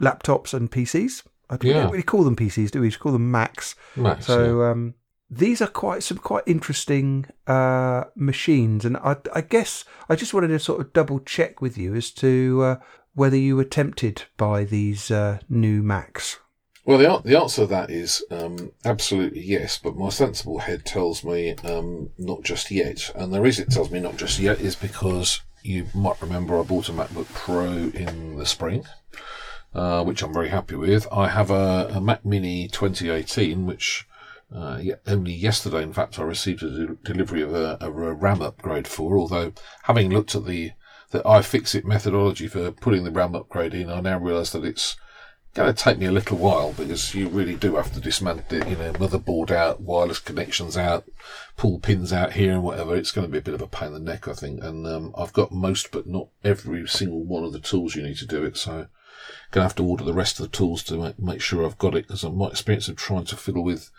[0.00, 1.22] laptops and PCs.
[1.50, 1.82] I we Yeah.
[1.82, 2.86] don't really call them PCs, do we?
[2.86, 3.74] We just call them Macs.
[3.96, 4.94] Max, So um,
[5.28, 10.48] these are quite some quite interesting uh, machines, and I, I guess I just wanted
[10.48, 12.76] to sort of double check with you as to uh,
[13.14, 16.38] whether you were tempted by these uh, new Macs.
[16.86, 21.24] Well, the, the answer to that is um, absolutely yes, but my sensible head tells
[21.24, 23.10] me um, not just yet.
[23.14, 26.62] And the reason it tells me not just yet is because you might remember I
[26.62, 28.84] bought a MacBook Pro in the spring,
[29.74, 31.08] uh, which I'm very happy with.
[31.10, 34.06] I have a, a Mac Mini 2018, which
[34.54, 38.86] uh, only yesterday, in fact, I received a de- delivery of a, a RAM upgrade
[38.86, 39.16] for.
[39.16, 39.54] Although,
[39.84, 40.72] having looked at the
[41.10, 44.96] the iFixit methodology for putting the RAM upgrade in, I now realise that it's
[45.54, 48.68] going to take me a little while because you really do have to dismantle it,
[48.68, 51.04] you know, motherboard out, wireless connections out,
[51.56, 52.96] pull pins out here and whatever.
[52.96, 54.62] It's going to be a bit of a pain in the neck, I think.
[54.64, 58.18] And um, I've got most, but not every single one of the tools you need
[58.18, 58.56] to do it.
[58.56, 58.88] So
[59.54, 61.94] to have to order the rest of the tools to make, make sure I've got
[61.94, 63.90] it because my experience of trying to fiddle with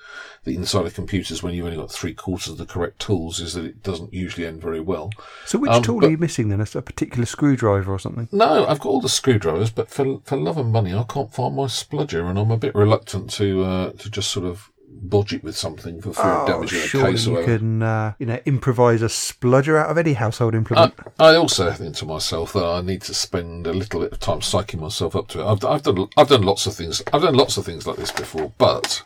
[0.44, 3.54] the inside of computers when you've only got three quarters of the correct tools is
[3.54, 5.12] that it doesn't usually end very well.
[5.46, 6.60] So which Um, tool but- are you missing then?
[6.62, 8.28] A particular screwdriver or something?
[8.32, 11.56] No, I've got all the screwdrivers, but for for love and money, I can't find
[11.56, 14.70] my spludger, and I'm a bit reluctant to uh, to just sort of
[15.10, 17.58] bodge it with something for fear of damaging a Oh, surely case or you whatever.
[17.60, 20.94] can, uh, you know, improvise a spludger out of any household implement.
[21.20, 24.20] I, I also think to myself that I need to spend a little bit of
[24.20, 25.46] time psyching myself up to it.
[25.46, 27.02] I've, I've done I've done lots of things.
[27.14, 29.04] I've done lots of things like this before, but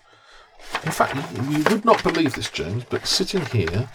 [0.84, 2.84] in fact, you, you would not believe this, James.
[2.90, 3.90] But sitting here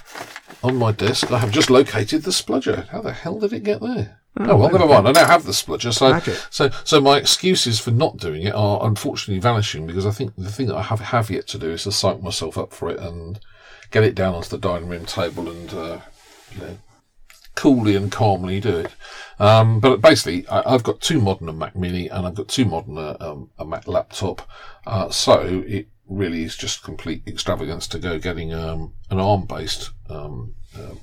[0.63, 2.89] on my desk, I have just located the spludger.
[2.89, 4.21] How the hell did it get there?
[4.37, 5.07] Oh, well, never mind.
[5.07, 5.93] I now have the spludger.
[5.93, 6.37] So, Magic.
[6.51, 10.51] so, so my excuses for not doing it are unfortunately vanishing because I think the
[10.51, 12.99] thing that I have have yet to do is to psych myself up for it
[12.99, 13.39] and
[13.93, 15.99] get it down onto the dining room table and uh,
[16.53, 16.79] you know
[17.55, 18.91] coolly and calmly do it.
[19.39, 22.99] Um, but basically, I, I've got two modern Mac Mini and I've got two modern
[22.99, 24.43] uh, um, a Mac laptop.
[24.85, 29.91] Uh, so it really is just complete extravagance to go getting um, an ARM based.
[30.09, 30.95] Um, uh,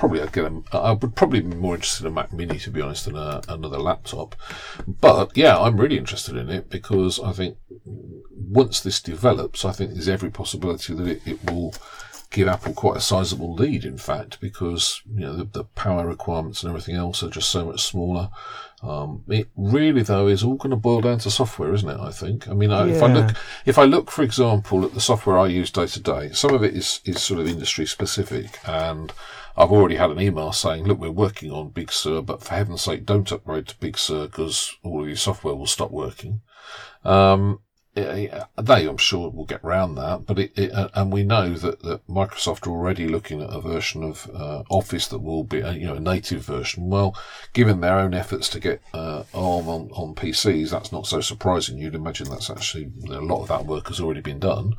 [0.00, 2.70] probably I'd get a, I would probably be more interested in a Mac Mini to
[2.70, 4.34] be honest than a, another laptop.
[4.88, 9.92] But yeah, I'm really interested in it because I think once this develops, I think
[9.92, 11.74] there's every possibility that it, it will
[12.30, 16.62] give Apple quite a sizable lead, in fact, because you know the, the power requirements
[16.62, 18.30] and everything else are just so much smaller.
[18.82, 22.00] Um, it really, though, is all going to boil down to software, isn't it?
[22.00, 22.48] I think.
[22.48, 23.36] I mean, I if I look,
[23.66, 26.64] if I look, for example, at the software I use day to day, some of
[26.64, 29.12] it is is sort of industry specific, and
[29.56, 32.82] I've already had an email saying, "Look, we're working on Big Sur, but for heaven's
[32.82, 36.40] sake, don't upgrade to Big Sur because all of your software will stop working."
[37.04, 37.60] Um,
[37.96, 40.24] uh, they, I'm sure, will get round that.
[40.24, 43.60] But it, it uh, and we know that, that Microsoft are already looking at a
[43.60, 46.88] version of uh, Office that will be, a, you know, a native version.
[46.88, 47.16] Well,
[47.52, 51.78] given their own efforts to get uh, ARM on, on PCs, that's not so surprising.
[51.78, 54.74] You'd imagine that's actually a lot of that work has already been done.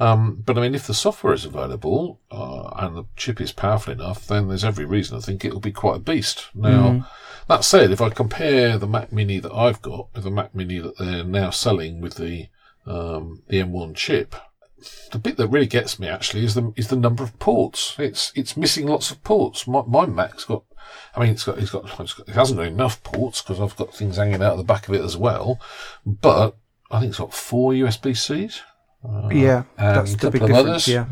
[0.00, 3.92] Um, but I mean, if the software is available uh, and the chip is powerful
[3.92, 6.48] enough, then there's every reason to think it'll be quite a beast.
[6.54, 6.90] Now.
[6.90, 7.06] Mm.
[7.48, 10.78] That said, if I compare the Mac Mini that I've got with the Mac Mini
[10.78, 12.46] that they're now selling with the
[12.86, 14.34] um, the M1 chip,
[15.10, 17.96] the bit that really gets me actually is the is the number of ports.
[17.98, 19.66] It's it's missing lots of ports.
[19.66, 20.64] My, my Mac's got,
[21.14, 23.76] I mean, it's got it's got, it's got it hasn't got enough ports because I've
[23.76, 25.60] got things hanging out of the back of it as well.
[26.06, 26.56] But
[26.90, 28.62] I think it's got four USB Cs.
[29.04, 30.68] Uh, yeah, that's the big difference.
[30.68, 30.88] Others.
[30.88, 31.06] Yeah,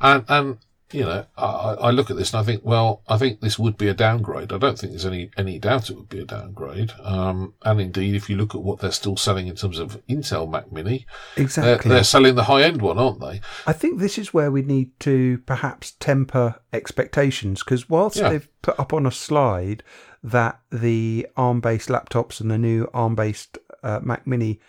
[0.00, 0.58] and and
[0.92, 3.76] you know, I, I, look at this and I think, well, I think this would
[3.76, 4.52] be a downgrade.
[4.52, 6.92] I don't think there's any, any doubt it would be a downgrade.
[7.02, 10.50] Um, and indeed, if you look at what they're still selling in terms of Intel
[10.50, 13.40] Mac Mini, exactly, they're, they're selling the high end one, aren't they?
[13.66, 18.30] I think this is where we need to perhaps temper expectations because whilst yeah.
[18.30, 19.84] they've put up on a slide
[20.24, 24.60] that the ARM based laptops and the new ARM based uh, Mac Mini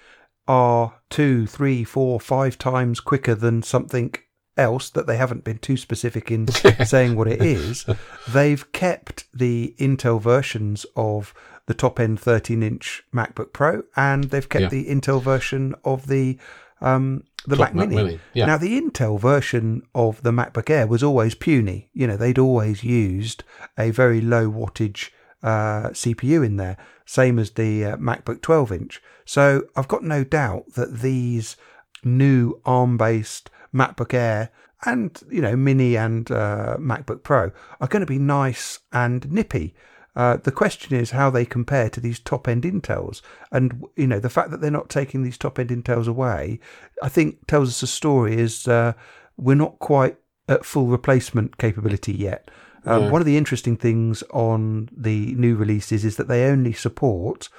[0.48, 4.14] are two, three, four, five times quicker than something
[4.58, 6.48] else that they haven't been too specific in
[6.86, 7.86] saying what it is.
[8.30, 11.34] They've kept the Intel versions of
[11.68, 14.70] the top end 13 inch MacBook Pro and they've kept yeah.
[14.70, 16.38] the Intel version of the
[16.82, 18.04] um, the Mac, Mac, Mini.
[18.04, 18.20] Mini.
[18.34, 18.46] Yeah.
[18.46, 21.90] Now, the Intel version of the MacBook Air was always puny.
[21.94, 23.44] You know, they'd always used
[23.78, 25.10] a very low wattage
[25.44, 29.02] uh, CPU in there, same as the uh, MacBook 12 inch.
[29.26, 31.58] So I've got no doubt that these
[32.04, 34.50] new ARM based MacBook Air
[34.86, 39.76] and you know Mini and uh, MacBook Pro are going to be nice and nippy.
[40.14, 43.22] Uh, the question is how they compare to these top end Intels,
[43.52, 46.60] and you know the fact that they're not taking these top end Intels away,
[47.02, 48.38] I think tells us a story.
[48.38, 48.94] Is uh,
[49.38, 50.18] we're not quite
[50.50, 52.52] at full replacement capability yet.
[52.86, 53.10] Um, yeah.
[53.10, 57.50] One of the interesting things on the new releases is that they only support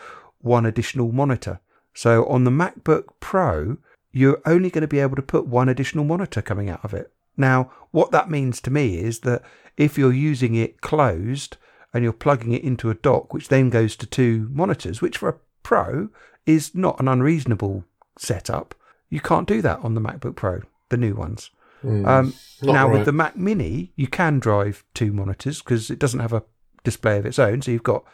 [0.41, 1.61] one additional monitor.
[1.95, 3.77] So on the MacBook Pro,
[4.11, 7.13] you're only going to be able to put one additional monitor coming out of it.
[7.37, 9.43] Now, what that means to me is that
[9.77, 11.57] if you're using it closed
[11.95, 15.29] and you're plugging it into a dock, which then goes to two monitors, which for
[15.29, 16.09] a Pro
[16.45, 17.85] is not an unreasonable
[18.19, 18.75] setup,
[19.09, 21.51] you can't do that on the MacBook Pro, the new ones.
[21.83, 22.99] Mm, um, now, right.
[22.99, 26.45] with the Mac Mini, you can drive two monitors because it doesn't have a
[26.85, 27.63] display of its own.
[27.63, 28.05] So you've got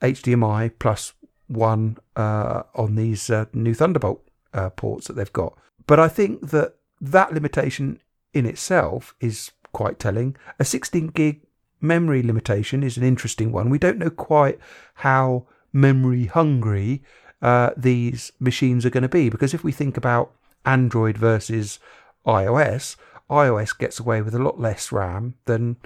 [0.00, 1.12] HDMI plus
[1.46, 5.56] one uh, on these uh, new Thunderbolt uh, ports that they've got.
[5.86, 8.00] But I think that that limitation
[8.32, 10.36] in itself is quite telling.
[10.58, 11.42] A 16 gig
[11.80, 13.70] memory limitation is an interesting one.
[13.70, 14.58] We don't know quite
[14.94, 17.02] how memory hungry
[17.40, 20.32] uh, these machines are going to be because if we think about
[20.64, 21.80] Android versus
[22.26, 22.96] iOS,
[23.32, 25.76] iOS gets away with a lot less RAM than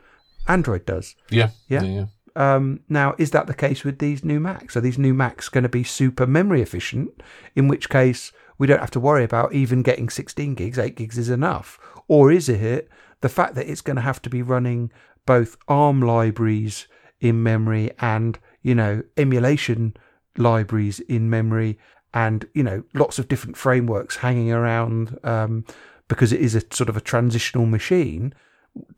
[0.49, 1.15] Android does.
[1.31, 1.51] Yeah.
[1.69, 1.83] Yeah.
[1.83, 2.07] yeah, yeah.
[2.37, 4.77] Um, now, is that the case with these new Macs?
[4.77, 7.23] Are these new Macs going to be super memory efficient?
[7.55, 11.17] In which case, we don't have to worry about even getting 16 gigs, 8 gigs
[11.17, 11.79] is enough.
[12.09, 12.91] Or is it
[13.23, 14.93] the fact that it's going to have to be running
[15.25, 16.87] both ARM libraries
[17.21, 19.97] in memory and, you know, emulation
[20.37, 21.79] libraries in memory
[22.13, 25.65] and, you know, lots of different frameworks hanging around um,
[26.09, 28.35] because it is a sort of a transitional machine?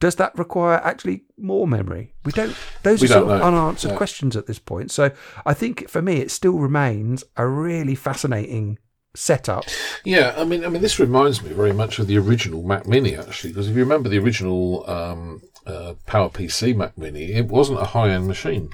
[0.00, 2.14] does that require actually more memory?
[2.24, 2.56] We don't.
[2.82, 4.90] Those we are sort of unanswered questions at this point.
[4.90, 5.10] So
[5.46, 8.78] I think for me, it still remains a really fascinating
[9.14, 9.64] setup.
[10.04, 13.16] Yeah, I mean, I mean, this reminds me very much of the original Mac Mini,
[13.16, 17.84] actually, because if you remember the original um, uh, PowerPC Mac Mini, it wasn't a
[17.84, 18.70] high-end machine.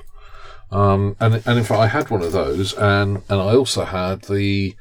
[0.70, 4.22] Um, and and in fact, I had one of those, and and I also had
[4.22, 4.74] the.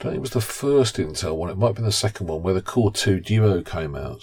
[0.00, 1.50] I don't think it was the first Intel one.
[1.50, 4.22] It might been the second one where the Core Two Duo came out,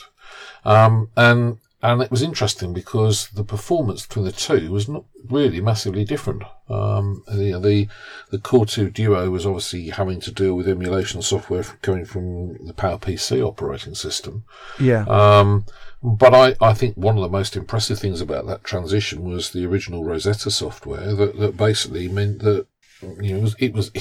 [0.65, 5.61] um, and and it was interesting because the performance between the two was not really
[5.61, 6.43] massively different.
[6.69, 7.88] Um, the, the
[8.30, 12.74] the Core 2 Duo was obviously having to deal with emulation software coming from the
[12.74, 14.43] PowerPC operating system.
[14.80, 15.05] Yeah.
[15.05, 15.65] Um,
[16.03, 19.65] but I, I think one of the most impressive things about that transition was the
[19.65, 22.67] original Rosetta software that, that basically meant that
[23.02, 23.91] you know, it was, it was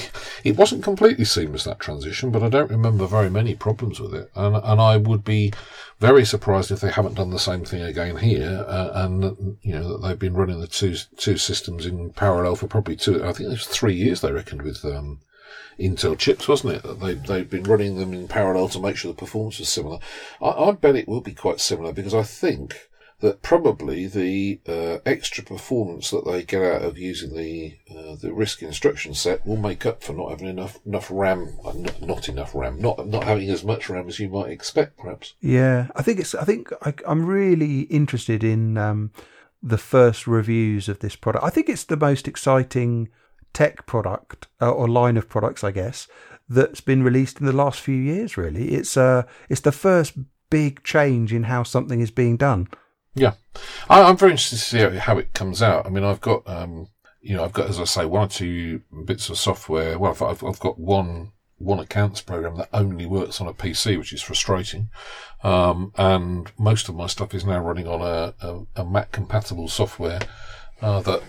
[0.43, 4.31] it wasn't completely seamless that transition, but I don't remember very many problems with it,
[4.35, 5.53] and and I would be
[5.99, 9.89] very surprised if they haven't done the same thing again here, uh, and you know
[9.89, 13.23] that they've been running the two two systems in parallel for probably two.
[13.23, 15.19] I think it was three years they reckoned with um,
[15.79, 16.83] Intel chips, wasn't it?
[16.83, 19.99] That they they've been running them in parallel to make sure the performance was similar.
[20.41, 22.89] I, I bet it will be quite similar because I think
[23.21, 28.29] that probably the uh, extra performance that they get out of using the uh, the
[28.29, 32.29] RISC instruction set will make up for not having enough enough RAM, uh, not, not
[32.29, 35.35] enough RAM, not not having as much RAM as you might expect, perhaps.
[35.39, 36.35] Yeah, I think it's.
[36.35, 39.11] I think I, I'm really interested in um,
[39.61, 41.45] the first reviews of this product.
[41.45, 43.09] I think it's the most exciting
[43.53, 46.07] tech product uh, or line of products, I guess,
[46.49, 48.35] that's been released in the last few years.
[48.35, 50.13] Really, it's uh, it's the first
[50.49, 52.67] big change in how something is being done.
[53.13, 53.33] Yeah,
[53.89, 55.85] I, I'm very interested to see how it comes out.
[55.85, 56.87] I mean, I've got, um,
[57.21, 59.99] you know, I've got, as I say, one or two bits of software.
[59.99, 61.31] Well, I've, I've got one
[61.61, 64.89] one accounts program that only works on a PC, which is frustrating.
[65.43, 69.67] Um, and most of my stuff is now running on a, a, a Mac compatible
[69.67, 70.19] software
[70.81, 71.21] uh, that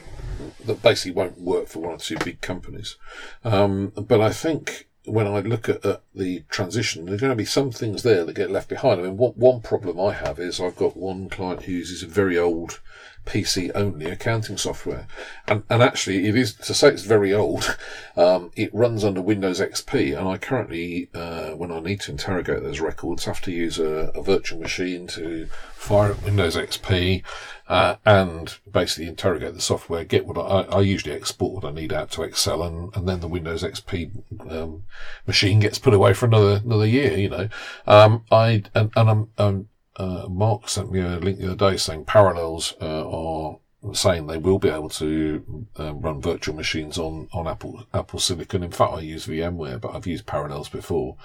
[0.65, 2.97] that basically won't work for one or two big companies.
[3.45, 7.37] Um, but I think when I look at, at, the transition, there are going to
[7.37, 9.01] be some things there that get left behind.
[9.01, 12.07] I mean, one, one problem I have is I've got one client who uses a
[12.07, 12.81] very old
[13.25, 15.07] PC only accounting software.
[15.47, 17.77] And, and actually, it is, to say it's very old,
[18.17, 20.19] um, it runs under Windows XP.
[20.19, 24.11] And I currently, uh, when I need to interrogate those records, have to use a,
[24.15, 27.23] a virtual machine to fire up Windows XP,
[27.69, 31.93] uh, and basically interrogate the software, get what I, I, usually export what I need
[31.93, 34.11] out to Excel, and, and then the Windows XP
[34.51, 34.85] um,
[35.27, 37.17] machine gets put away for another another year.
[37.17, 37.49] You know,
[37.87, 41.77] um, I and, and I'm, I'm uh, Mark sent me a link the other day
[41.77, 43.59] saying Parallels uh, are
[43.93, 48.63] saying they will be able to uh, run virtual machines on, on Apple Apple Silicon.
[48.63, 51.17] In fact, I use VMware, but I've used Parallels before.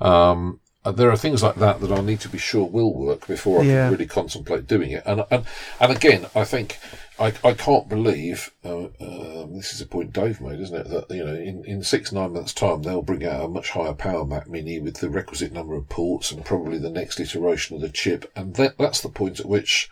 [0.00, 3.60] Um, there are things like that that I need to be sure will work before
[3.60, 3.84] I yeah.
[3.84, 5.02] can really contemplate doing it.
[5.04, 5.44] And and
[5.80, 6.78] and again, I think
[7.20, 10.88] I, I can't believe uh, um, this is a point Dave made, isn't it?
[10.88, 13.92] That you know, in, in six nine months' time, they'll bring out a much higher
[13.92, 17.82] power Mac Mini with the requisite number of ports and probably the next iteration of
[17.82, 19.90] the chip, and that, that's the point at which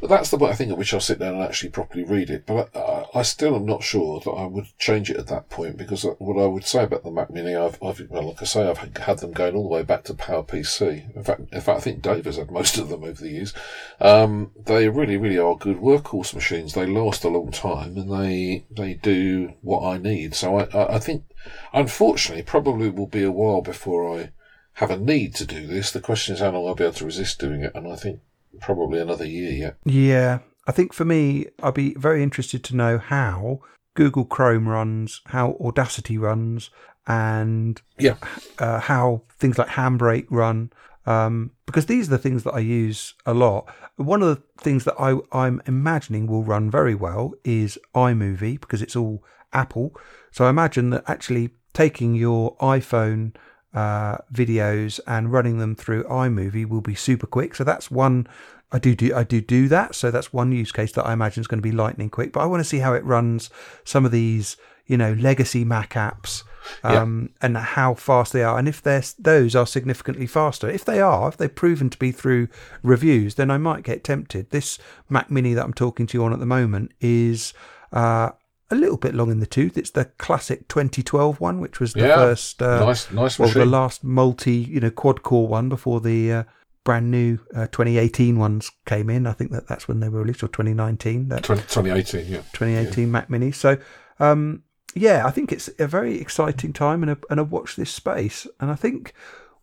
[0.00, 2.30] but that's the point I think at which I'll sit down and actually properly read
[2.30, 2.46] it.
[2.46, 5.76] But I, I, still am not sure that I would change it at that point
[5.76, 8.68] because what I would say about the Mac Mini, I've, I've well, like I say,
[8.68, 11.16] I've had them going all the way back to PowerPC.
[11.16, 13.54] In fact, in fact, I think Dave has had most of them over the years.
[14.00, 16.74] Um, they really, really are good workhorse machines.
[16.74, 20.34] They last a long time and they they do what I need.
[20.34, 21.24] So I, I, I think,
[21.72, 24.30] unfortunately, probably will be a while before I
[24.76, 25.90] have a need to do this.
[25.90, 28.20] The question is how long I'll be able to resist doing it, and I think
[28.60, 29.76] probably another year yet.
[29.84, 30.40] Yeah.
[30.66, 33.60] I think for me, I'd be very interested to know how
[33.94, 36.70] Google Chrome runs, how Audacity runs,
[37.06, 38.16] and yeah,
[38.58, 40.72] uh, how things like Handbrake run.
[41.06, 43.72] Um, because these are the things that I use a lot.
[43.94, 48.82] One of the things that I, I'm imagining will run very well is iMovie because
[48.82, 49.94] it's all Apple.
[50.32, 53.34] So I imagine that actually taking your iPhone
[53.76, 57.54] uh, videos and running them through iMovie will be super quick.
[57.54, 58.26] So that's one.
[58.72, 59.94] I do do I do do that.
[59.94, 62.32] So that's one use case that I imagine is going to be lightning quick.
[62.32, 63.50] But I want to see how it runs
[63.84, 64.56] some of these,
[64.86, 66.42] you know, legacy Mac apps.
[66.82, 67.46] Um, yeah.
[67.46, 70.68] and how fast they are, and if those are significantly faster.
[70.68, 72.48] If they are, if they're proven to be through
[72.82, 74.50] reviews, then I might get tempted.
[74.50, 74.76] This
[75.08, 77.54] Mac Mini that I'm talking to you on at the moment is
[77.92, 78.30] uh,
[78.70, 79.78] a little bit long in the tooth.
[79.78, 83.66] It's the classic 2012 one, which was the yeah, first, uh, nice, nice well, the
[83.66, 86.42] last multi, you know, quad core one before the uh,
[86.84, 89.26] brand new uh, 2018 ones came in.
[89.26, 91.28] I think that that's when they were released, or 2019.
[91.28, 93.10] That 20, 2018, yeah, 2018 yeah.
[93.10, 93.52] Mac Mini.
[93.52, 93.78] So,
[94.18, 94.62] um,
[94.94, 98.46] yeah, I think it's a very exciting time and a, and a watch this space.
[98.60, 99.12] And I think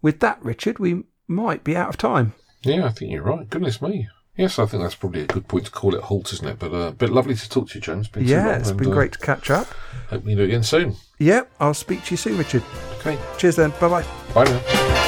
[0.02, 2.34] with that, Richard, we might be out of time.
[2.62, 3.50] Yeah, I think you're right.
[3.50, 4.08] Goodness me.
[4.36, 6.58] Yes, I think that's probably a good point to call it halt, isn't it?
[6.58, 8.08] But uh, bit lovely to talk to you, James.
[8.08, 9.68] Been yeah, it's and, been uh, great to catch up.
[10.10, 10.96] Hope we do it again soon.
[11.20, 12.64] Yeah, I'll speak to you soon, Richard.
[13.00, 13.18] Okay.
[13.38, 13.72] Cheers then.
[13.80, 14.06] Bye bye.
[14.34, 15.00] Bye now.